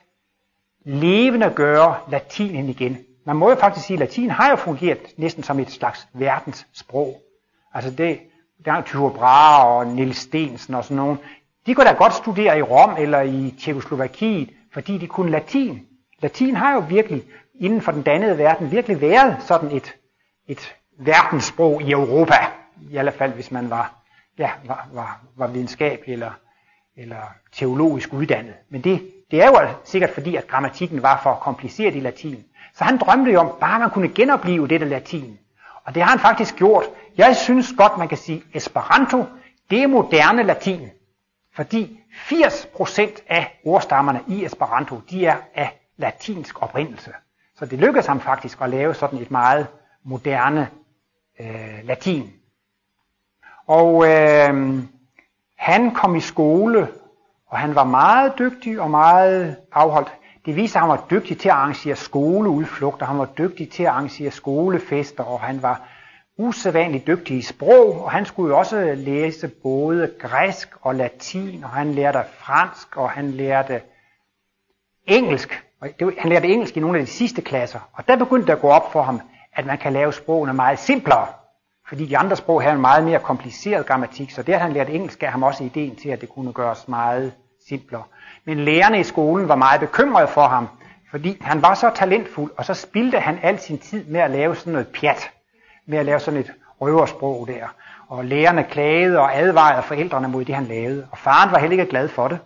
[0.86, 2.98] levende gøre latinen igen.
[3.26, 7.22] Man må jo faktisk sige, at latin har jo fungeret næsten som et slags verdenssprog.
[7.74, 8.20] Altså det,
[8.66, 11.18] der er Tycho Brahe og Niels Stensen og sådan nogen.
[11.66, 15.86] De kunne da godt studere i Rom eller i Tjekoslovakiet, fordi de kunne latin.
[16.22, 17.24] Latin har jo virkelig
[17.60, 19.96] inden for den dannede verden virkelig været sådan et,
[20.48, 22.36] et verdenssprog i Europa.
[22.92, 23.94] I alle fald, hvis man var,
[24.38, 26.32] ja, var, var, var videnskabelig eller,
[26.98, 28.54] eller teologisk uddannet.
[28.70, 32.44] Men det, det er jo sikkert fordi, at grammatikken var for kompliceret i latin.
[32.74, 35.40] Så han drømte jo om, bare man kunne genopleve dette latin.
[35.86, 36.84] Og det har han faktisk gjort.
[37.18, 39.26] Jeg synes godt, man kan sige, Esperanto,
[39.70, 40.90] det er moderne latin.
[41.56, 47.14] Fordi 80% af ordstammerne i Esperanto, de er af latinsk oprindelse.
[47.58, 49.68] Så det lykkedes ham faktisk at lave sådan et meget
[50.04, 50.70] moderne
[51.40, 52.34] øh, latin.
[53.68, 54.84] Og øh,
[55.58, 56.88] han kom i skole,
[57.48, 60.14] og han var meget dygtig og meget afholdt.
[60.46, 63.90] Det viser, at han var dygtig til at arrangere skoleudflugter, han var dygtig til at
[63.90, 65.88] arrangere skolefester, og han var
[66.38, 71.70] usædvanligt dygtig i sprog, og han skulle jo også læse både græsk og latin, og
[71.70, 73.82] han lærte fransk, og han lærte
[75.06, 75.67] engelsk.
[75.82, 78.54] Og det, han lærte engelsk i nogle af de sidste klasser, og der begyndte det
[78.54, 79.22] at gå op for ham,
[79.54, 81.28] at man kan lave sprogene meget simplere.
[81.88, 84.92] Fordi de andre sprog havde en meget mere kompliceret grammatik, så det at han lærte
[84.92, 87.34] engelsk gav ham også ideen til, at det kunne gøres meget
[87.68, 88.04] simplere.
[88.46, 90.68] Men lærerne i skolen var meget bekymrede for ham,
[91.12, 94.56] fordi han var så talentfuld, og så spildte han al sin tid med at lave
[94.56, 95.32] sådan noget pjat,
[95.86, 96.52] med at lave sådan et
[96.82, 97.68] røversprog der.
[98.08, 101.08] Og lærerne klagede og advarede forældrene mod det, han lavede.
[101.12, 102.40] Og faren var heller ikke glad for det.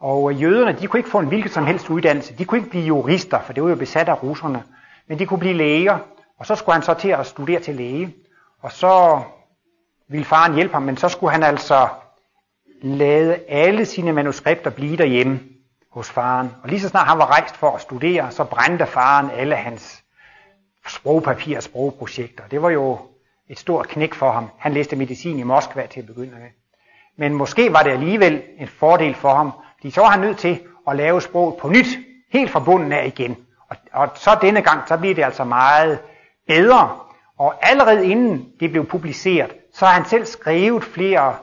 [0.00, 2.34] Og øh, jøderne, de kunne ikke få en hvilket som helst uddannelse.
[2.34, 4.62] De kunne ikke blive jurister, for det var jo besat af russerne.
[5.08, 5.98] Men de kunne blive læger,
[6.38, 8.14] og så skulle han så til at studere til læge.
[8.62, 9.22] Og så
[10.08, 11.88] ville faren hjælpe ham, men så skulle han altså
[12.82, 15.40] lade alle sine manuskripter blive derhjemme
[15.90, 16.50] hos faren.
[16.62, 20.02] Og lige så snart han var rejst for at studere, så brændte faren alle hans
[20.88, 22.44] sprogpapir og sprogprojekter.
[22.50, 22.98] Det var jo
[23.48, 24.50] et stort knæk for ham.
[24.58, 26.48] Han læste medicin i Moskva til at begynde med.
[27.16, 29.52] Men måske var det alligevel en fordel for ham,
[29.86, 31.86] fordi så var han nødt til at lave sproget på nyt,
[32.32, 33.36] helt fra bunden af igen.
[33.68, 35.98] Og, og så denne gang, så bliver det altså meget
[36.46, 36.98] bedre.
[37.38, 41.34] Og allerede inden det blev publiceret, så har han selv skrevet flere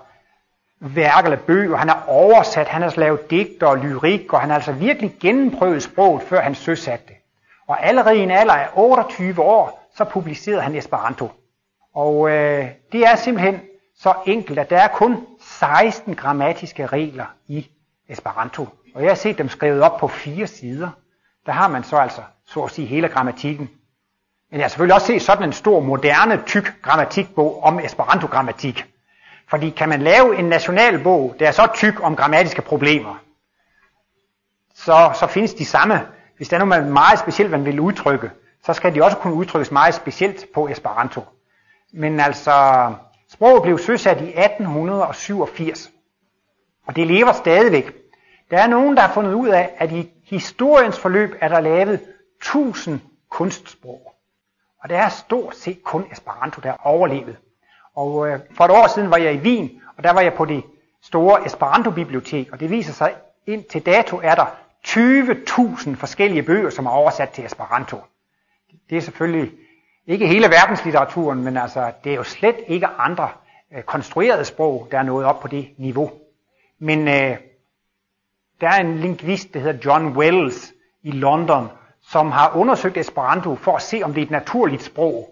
[0.80, 4.56] værker eller bøger, han har oversat, han har lavet digter og lyrik, og han har
[4.56, 7.16] altså virkelig gennemprøvet sproget, før han søsatte det.
[7.68, 11.32] Og allerede i en alder af 28 år, så publicerede han Esperanto.
[11.96, 13.62] Og øh, det er simpelthen
[14.00, 17.70] så enkelt, at der er kun 16 grammatiske regler i
[18.14, 18.68] Esperanto.
[18.96, 20.90] Og jeg har set dem skrevet op på fire sider.
[21.46, 23.70] Der har man så altså, så at sige, hele grammatikken.
[24.52, 28.86] Men jeg har selvfølgelig også set sådan en stor, moderne, tyk grammatikbog om Esperanto-grammatik.
[29.50, 33.16] Fordi kan man lave en nationalbog, der er så tyk om grammatiske problemer,
[34.76, 36.08] så, så findes de samme.
[36.38, 38.32] Hvis der er noget meget specielt, man vil udtrykke,
[38.66, 41.22] så skal de også kunne udtrykkes meget specielt på Esperanto.
[41.94, 42.88] Men altså,
[43.30, 45.92] sproget blev søsat i 1887,
[46.88, 48.03] og det lever stadigvæk.
[48.54, 52.00] Der er nogen, der har fundet ud af, at i historiens forløb er der lavet
[52.42, 53.00] 1000
[53.30, 54.14] kunstsprog.
[54.84, 57.38] Og det er stort set kun Esperanto, der er overlevet.
[57.96, 60.46] Og øh, for et år siden var jeg i Wien, og der var jeg på
[60.46, 60.64] det
[61.04, 63.16] store Esperanto-bibliotek, og det viser sig,
[63.48, 64.46] ind til dato er der
[64.88, 67.98] 20.000 forskellige bøger, som er oversat til Esperanto.
[68.90, 69.52] Det er selvfølgelig
[70.08, 73.30] ikke hele verdenslitteraturen, men altså, det er jo slet ikke andre
[73.76, 76.12] øh, konstruerede sprog, der er nået op på det niveau.
[76.80, 77.38] Men øh,
[78.64, 81.68] der er en lingvist, der hedder John Wells i London,
[82.02, 85.30] som har undersøgt Esperanto for at se, om det er et naturligt sprog.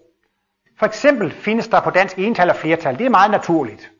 [0.79, 2.97] For eksempel findes der på dansk ental og flertal.
[2.97, 3.91] Det er meget naturligt.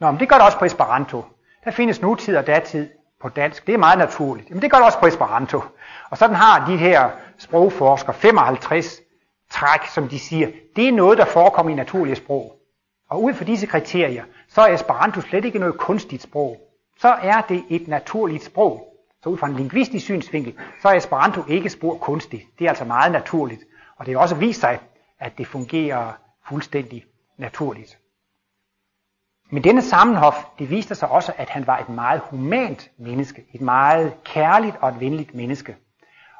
[0.00, 1.24] Nå, men det gør det også på Esperanto.
[1.64, 2.88] Der findes nutid og datid
[3.22, 3.66] på dansk.
[3.66, 4.50] Det er meget naturligt.
[4.50, 5.60] Men det gør det også på Esperanto.
[6.10, 9.00] Og sådan har de her sprogforskere 55
[9.50, 12.56] træk, som de siger, det er noget, der forekommer i naturlige sprog.
[13.10, 16.63] Og ud fra disse kriterier, så er Esperanto slet ikke noget kunstigt sprog.
[17.00, 18.90] Så er det et naturligt sprog.
[19.22, 22.42] Så ud fra en lingvistisk synsvinkel, så er Esperanto ikke spor kunstigt.
[22.58, 23.62] Det er altså meget naturligt.
[23.96, 24.78] Og det har også vist sig,
[25.18, 26.12] at det fungerer
[26.48, 27.04] fuldstændig
[27.36, 27.98] naturligt.
[29.50, 33.44] Men denne Sammenhof, det viste sig også, at han var et meget humant menneske.
[33.52, 35.76] Et meget kærligt og et venligt menneske.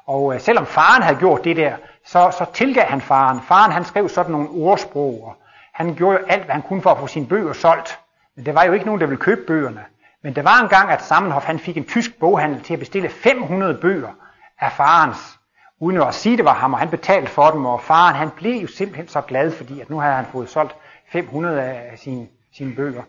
[0.06, 3.40] Og øh, selvom faren havde gjort det der, så, så tilgav han faren.
[3.42, 5.36] Faren han skrev sådan nogle ordsprog, og
[5.72, 7.98] han gjorde jo alt, hvad han kunne for at få sine bøger solgt.
[8.36, 9.84] Men der var jo ikke nogen, der ville købe bøgerne.
[10.24, 13.08] Men der var en gang, at Sammenhof han fik en tysk boghandel til at bestille
[13.08, 14.12] 500 bøger
[14.60, 15.38] af farens
[15.80, 18.62] uden at sige, det var ham, og han betalte for dem, og faren han blev
[18.62, 20.76] jo simpelthen så glad, fordi at nu havde han fået solgt
[21.08, 23.02] 500 af sine, sine bøger.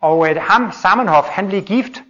[0.00, 2.02] Og øh, ham, Sammenhof, han blev gift,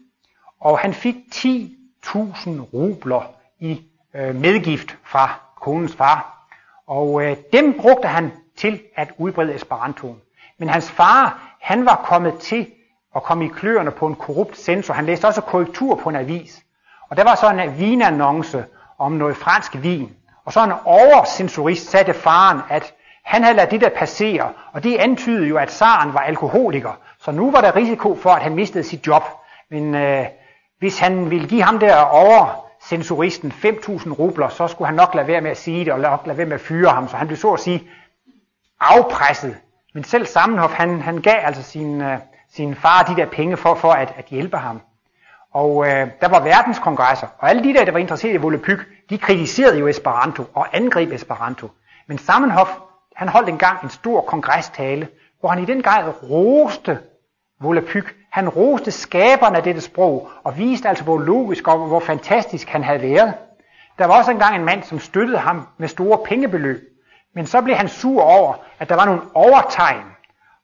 [0.60, 3.82] og han fik 10.000 rubler i
[4.14, 6.48] øh, medgift fra konens far.
[6.86, 10.20] Og øh, dem brugte han til at udbrede Esperantoen.
[10.58, 12.66] Men hans far, han var kommet til
[13.18, 14.94] og kom i kløerne på en korrupt censor.
[14.94, 16.62] Han læste også korrektur på en avis.
[17.10, 18.64] Og der var så en vinannonce,
[18.98, 20.12] om noget fransk vin.
[20.44, 22.94] Og så en oversensorist sagde faren, at
[23.24, 26.92] han havde ladet det der passere, og det antydede jo, at Saren var alkoholiker.
[27.20, 29.22] Så nu var der risiko for, at han mistede sit job.
[29.70, 30.26] Men øh,
[30.78, 35.28] hvis han ville give ham der over censuristen 5.000 rubler, så skulle han nok lade
[35.28, 37.08] være med at sige det, og nok lade være med at fyre ham.
[37.08, 37.82] Så han blev så at sige
[38.80, 39.56] afpresset.
[39.94, 42.18] Men selv Sammenhof, han, han gav altså sin, øh,
[42.54, 44.80] sin far de der penge for, for at, at hjælpe ham.
[45.52, 49.18] Og øh, der var verdenskongresser, og alle de der, der var interesseret i Volapyk, de
[49.18, 51.70] kritiserede jo Esperanto og angreb Esperanto.
[52.06, 52.70] Men Sammenhof,
[53.16, 55.08] han holdt engang en stor kongrestale,
[55.40, 56.98] hvor han i den grad roste
[57.60, 58.14] Volapyk.
[58.30, 62.84] Han roste skaberne af dette sprog, og viste altså, hvor logisk og hvor fantastisk han
[62.84, 63.34] havde været.
[63.98, 66.80] Der var også engang en mand, som støttede ham med store pengebeløb.
[67.34, 70.04] Men så blev han sur over, at der var nogle overtegn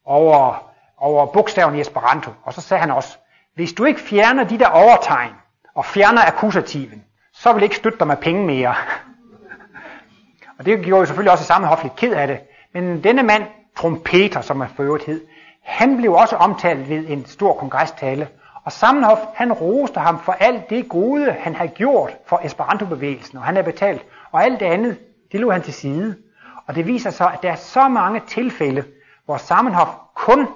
[0.05, 2.31] over, over bogstaven i Esperanto.
[2.43, 3.19] Og så sagde han også,
[3.55, 5.33] hvis du ikke fjerner de der overtegn,
[5.75, 8.75] og fjerner akkusativen, så vil jeg ikke støtte dig med penge mere.
[10.59, 12.41] og det gjorde jo selvfølgelig også samme hof lidt ked af det.
[12.73, 13.45] Men denne mand,
[13.77, 15.27] trompeter, som han for øvrigt hed,
[15.63, 18.29] han blev også omtalt ved en stor kongrestale.
[18.65, 23.45] Og Sammenhof, han roste ham for alt det gode, han havde gjort for Esperanto-bevægelsen, og
[23.45, 24.07] han havde betalt.
[24.33, 24.99] Og alt det andet,
[25.33, 26.17] det lå han til side.
[26.67, 28.85] Og det viser sig, at der er så mange tilfælde,
[29.25, 30.49] hvor Sammenhof kun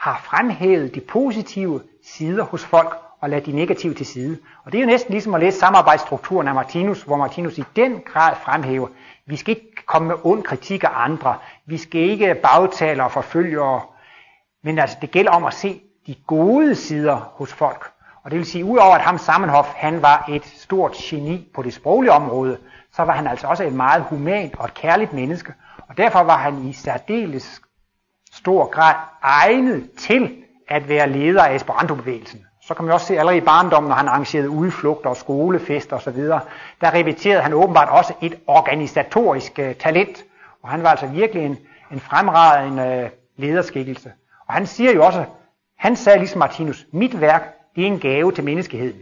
[0.00, 4.38] har fremhævet de positive sider hos folk og lade de negative til side.
[4.64, 8.00] Og det er jo næsten ligesom at læse samarbejdsstrukturen af Martinus, hvor Martinus i den
[8.00, 8.88] grad fremhæver,
[9.26, 13.80] vi skal ikke komme med ond kritik af andre, vi skal ikke bagtale og forfølge,
[14.64, 17.90] men altså det gælder om at se de gode sider hos folk.
[18.24, 21.74] Og det vil sige, udover at ham Sammenhof, han var et stort geni på det
[21.74, 22.58] sproglige område,
[22.92, 25.54] så var han altså også et meget humant og et kærligt menneske.
[25.88, 27.62] Og derfor var han i særdeles
[28.32, 30.36] stor grad egnet til
[30.68, 32.40] at være leder af Esperanto-bevægelsen.
[32.62, 36.22] Så kan man også se allerede i barndommen, når han arrangerede udflugter og skolefester osv.,
[36.80, 40.24] der repeterede han åbenbart også et organisatorisk uh, talent.
[40.62, 41.58] Og han var altså virkelig en,
[41.92, 44.12] en fremragende uh, lederskikkelse.
[44.48, 45.24] Og han siger jo også,
[45.78, 49.00] Han sagde ligesom Martinus, mit værk, det er en gave til menneskeheden.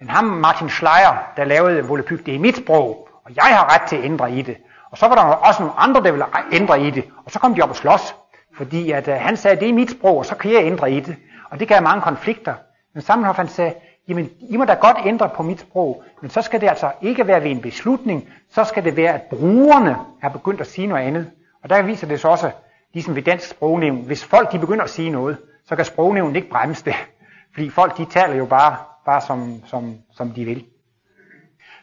[0.00, 3.88] Men ham, Martin Schleier, der lavede Volapyk, det er mit sprog, og jeg har ret
[3.88, 4.56] til at ændre i det.
[4.90, 7.54] Og så var der også nogle andre, der ville ændre i det, og så kom
[7.54, 8.14] de op og slås.
[8.56, 11.00] Fordi at, øh, han sagde, det er mit sprog, og så kan jeg ændre i
[11.00, 11.16] det.
[11.50, 12.54] Og det gav mange konflikter.
[12.94, 13.74] Men Sammenhoff han sagde,
[14.08, 17.26] jamen I må da godt ændre på mit sprog, men så skal det altså ikke
[17.26, 21.02] være ved en beslutning, så skal det være, at brugerne er begyndt at sige noget
[21.02, 21.30] andet.
[21.62, 22.50] Og der viser det så også,
[22.92, 26.48] ligesom ved dansk sprognævn, hvis folk de begynder at sige noget, så kan sprognævnen ikke
[26.48, 26.94] bremse det.
[27.54, 28.76] Fordi folk de taler jo bare,
[29.06, 30.64] bare som, som, som de vil.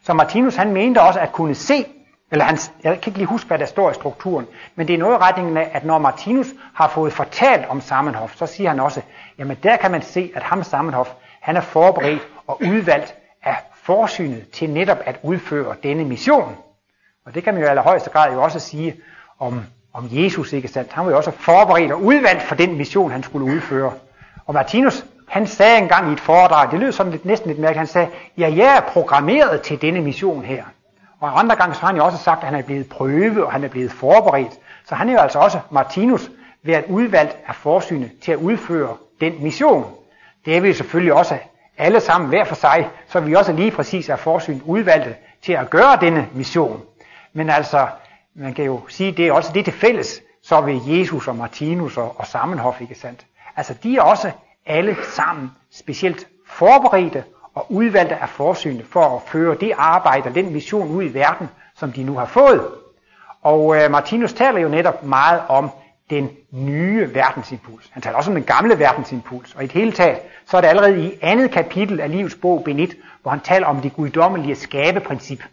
[0.02, 1.86] Så Martinus han mente også at kunne se,
[2.32, 4.98] eller han, jeg kan ikke lige huske, hvad der står i strukturen, men det er
[4.98, 8.80] noget i retningen af, at når Martinus har fået fortalt om Sammenhof, så siger han
[8.80, 9.00] også,
[9.38, 11.08] jamen der kan man se, at ham Sammenhof,
[11.40, 16.56] han er forberedt og udvalgt af forsynet til netop at udføre denne mission.
[17.26, 18.96] Og det kan man jo i allerhøjeste grad jo også sige
[19.38, 20.92] om, om Jesus, ikke sandt?
[20.92, 23.92] Han var jo også forberedt og udvalgt for den mission, han skulle udføre.
[24.46, 27.78] Og Martinus, han sagde engang i et foredrag, det lød sådan lidt, næsten lidt mærkeligt,
[27.78, 28.08] han sagde,
[28.38, 30.64] ja, jeg er programmeret til denne mission her.
[31.22, 33.52] Og andre gange så har han jo også sagt, at han er blevet prøvet, og
[33.52, 34.52] han er blevet forberedt.
[34.84, 36.30] Så han er jo altså også, Martinus,
[36.62, 39.86] været udvalgt af forsynet til at udføre den mission.
[40.44, 41.38] Det er vi selvfølgelig også
[41.78, 45.70] alle sammen hver for sig, så vi også lige præcis er forsyn udvalgte til at
[45.70, 46.82] gøre denne mission.
[47.32, 47.86] Men altså,
[48.34, 51.96] man kan jo sige, det er også det til fælles, så ved Jesus og Martinus
[51.96, 53.26] og, og Sammenhof, ikke sandt?
[53.56, 54.30] Altså, de er også
[54.66, 57.24] alle sammen specielt forberedte
[57.54, 61.48] og udvalgte af forsynet for at føre det arbejde og den mission ud i verden,
[61.76, 62.68] som de nu har fået.
[63.42, 65.70] Og øh, Martinus taler jo netop meget om
[66.10, 67.90] den nye verdensimpuls.
[67.92, 69.54] Han taler også om den gamle verdensimpuls.
[69.54, 72.64] Og i det hele taget, så er det allerede i andet kapitel af livets bog,
[72.64, 75.44] Benit, hvor han taler om det guddommelige skabeprincip.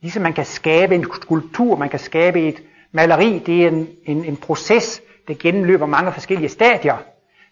[0.00, 2.62] Ligesom man kan skabe en skulptur, man kan skabe et
[2.92, 6.96] maleri, det er en, en, en proces, der gennemløber mange forskellige stadier.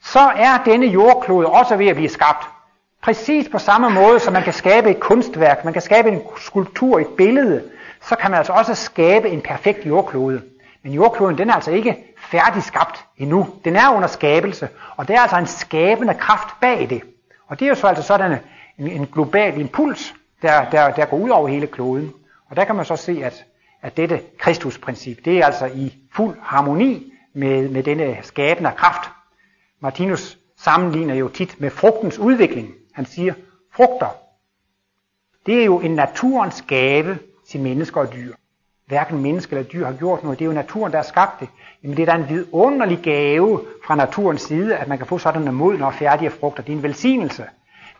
[0.03, 2.58] Så er denne jordklode også ved at blive skabt.
[3.03, 6.99] Præcis på samme måde, som man kan skabe et kunstværk, man kan skabe en skulptur,
[6.99, 7.65] et billede,
[8.03, 10.43] så kan man altså også skabe en perfekt jordklode.
[10.83, 13.49] Men jordkloden, den er altså ikke færdig skabt endnu.
[13.65, 17.03] Den er under skabelse, og det er altså en skabende kraft bag det.
[17.47, 18.39] Og det er jo så altså sådan
[18.79, 22.13] en, en global impuls, der, der, der går ud over hele kloden.
[22.51, 23.45] Og der kan man så se, at,
[23.83, 29.11] at dette Kristusprincip, det er altså i fuld harmoni med, med denne skabende kraft.
[29.81, 32.75] Martinus sammenligner jo tit med frugtens udvikling.
[32.99, 33.35] Han siger,
[33.73, 34.17] frugter,
[35.47, 37.19] det er jo en naturens gave
[37.51, 38.35] til mennesker og dyr.
[38.87, 40.39] Hverken menneske eller dyr har gjort noget.
[40.39, 41.49] Det er jo naturen, der har skabt det.
[41.83, 45.49] Jamen det er da en vidunderlig gave fra naturens side, at man kan få sådan
[45.49, 46.63] en modne og færdige frugter.
[46.63, 47.45] Det er en velsignelse.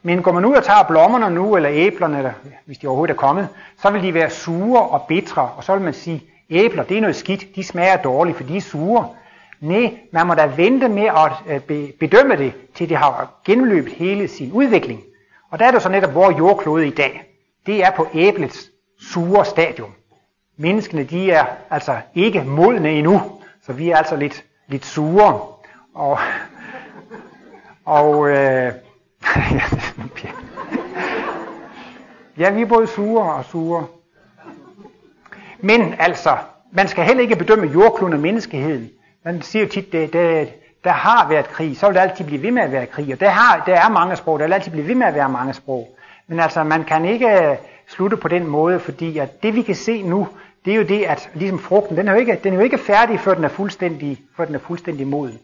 [0.03, 2.33] Men går man ud og tager blommerne nu, eller æblerne, eller
[2.65, 3.49] hvis de overhovedet er kommet,
[3.83, 7.01] så vil de være sure og bitre, og så vil man sige, æbler, det er
[7.01, 9.09] noget skidt, de smager dårligt, for de er sure.
[9.61, 14.29] Nej, man må da vente med at øh, bedømme det, til det har gennemløbet hele
[14.29, 15.03] sin udvikling.
[15.51, 17.25] Og der er det så netop vores jordklode i dag.
[17.67, 19.91] Det er på æblets sure stadium.
[20.57, 23.21] Menneskene, de er altså ikke modne endnu,
[23.63, 25.41] så vi er altså lidt, lidt sure.
[25.95, 26.19] Og,
[27.85, 28.35] og øh,
[32.39, 33.87] ja, vi er både sure og sure.
[35.61, 36.37] Men altså,
[36.73, 38.91] man skal heller ikke bedømme jordkloden og menneskeheden.
[39.25, 40.53] Man siger jo tit, det, det,
[40.85, 43.13] der har været krig, så vil der altid blive ved med at være krig.
[43.13, 45.29] Og der, har, der er mange sprog, der vil altid blive ved med at være
[45.29, 45.99] mange sprog.
[46.27, 47.57] Men altså, man kan ikke øh,
[47.89, 50.29] slutte på den måde, fordi at det vi kan se nu,
[50.65, 52.79] det er jo det, at ligesom frugten, den er jo ikke, den er jo ikke
[52.79, 55.39] færdig, før den er fuldstændig, før den er fuldstændig moden.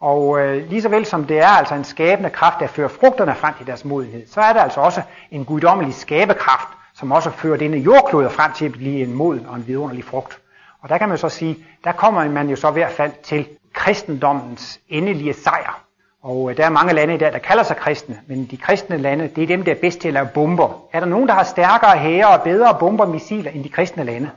[0.00, 3.34] Og øh, lige så vel som det er altså en skabende kraft, der fører frugterne
[3.34, 7.56] frem til deres modenhed, så er der altså også en guddommelig skabekraft, som også fører
[7.56, 10.38] denne jordklode frem til at blive en moden og en vidunderlig frugt.
[10.80, 13.48] Og der kan man så sige, der kommer man jo så i hvert fald til
[13.72, 15.84] kristendommens endelige sejr.
[16.22, 18.96] Og øh, der er mange lande i dag, der kalder sig kristne, men de kristne
[18.96, 20.82] lande, det er dem, der er bedst til at lave bomber.
[20.92, 24.04] Er der nogen, der har stærkere hære og bedre bomber og missiler end de kristne
[24.04, 24.30] lande?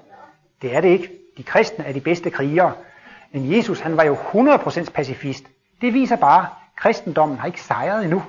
[0.62, 1.10] Det er det ikke.
[1.38, 2.74] De kristne er de bedste krigere.
[3.32, 5.44] Men Jesus, han var jo 100% pacifist.
[5.82, 8.24] Det viser bare, at kristendommen har ikke sejret endnu.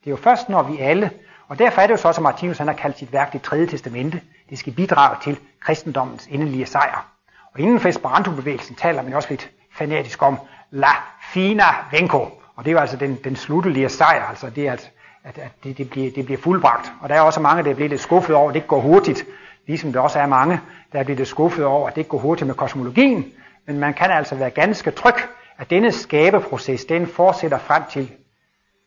[0.00, 1.10] Det er jo først, når vi alle,
[1.48, 3.66] og derfor er det jo så, at Martinus han har kaldt sit værk det tredje
[3.66, 4.20] testamente,
[4.50, 7.15] det skal bidrage til kristendommens endelige sejr.
[7.56, 10.38] Og inden for Esperanto-bevægelsen taler man også lidt fanatisk om
[10.70, 10.90] la
[11.32, 12.18] fina venko,
[12.56, 14.92] og det er jo altså den, den sluttelige sejr, altså det, at,
[15.24, 16.92] at, at det, det, bliver, det bliver fuldbragt.
[17.00, 19.24] Og der er også mange, der bliver lidt skuffet over, at det ikke går hurtigt,
[19.66, 20.60] ligesom der også er mange,
[20.92, 23.32] der bliver lidt skuffet over, at det ikke går hurtigt med kosmologien,
[23.66, 25.14] men man kan altså være ganske tryg,
[25.58, 28.12] at denne skabeproces, den fortsætter frem til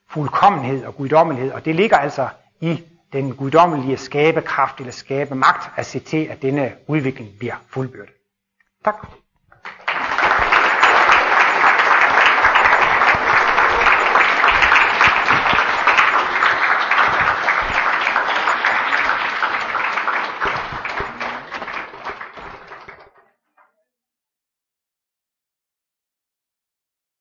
[0.10, 2.28] fuldkommenhed og guddommelighed, og det ligger altså
[2.62, 8.19] i den guddommelige skabekraft eller skabemagt at se til, at denne udvikling bliver fuldbyrdet.
[8.84, 9.29] Tak.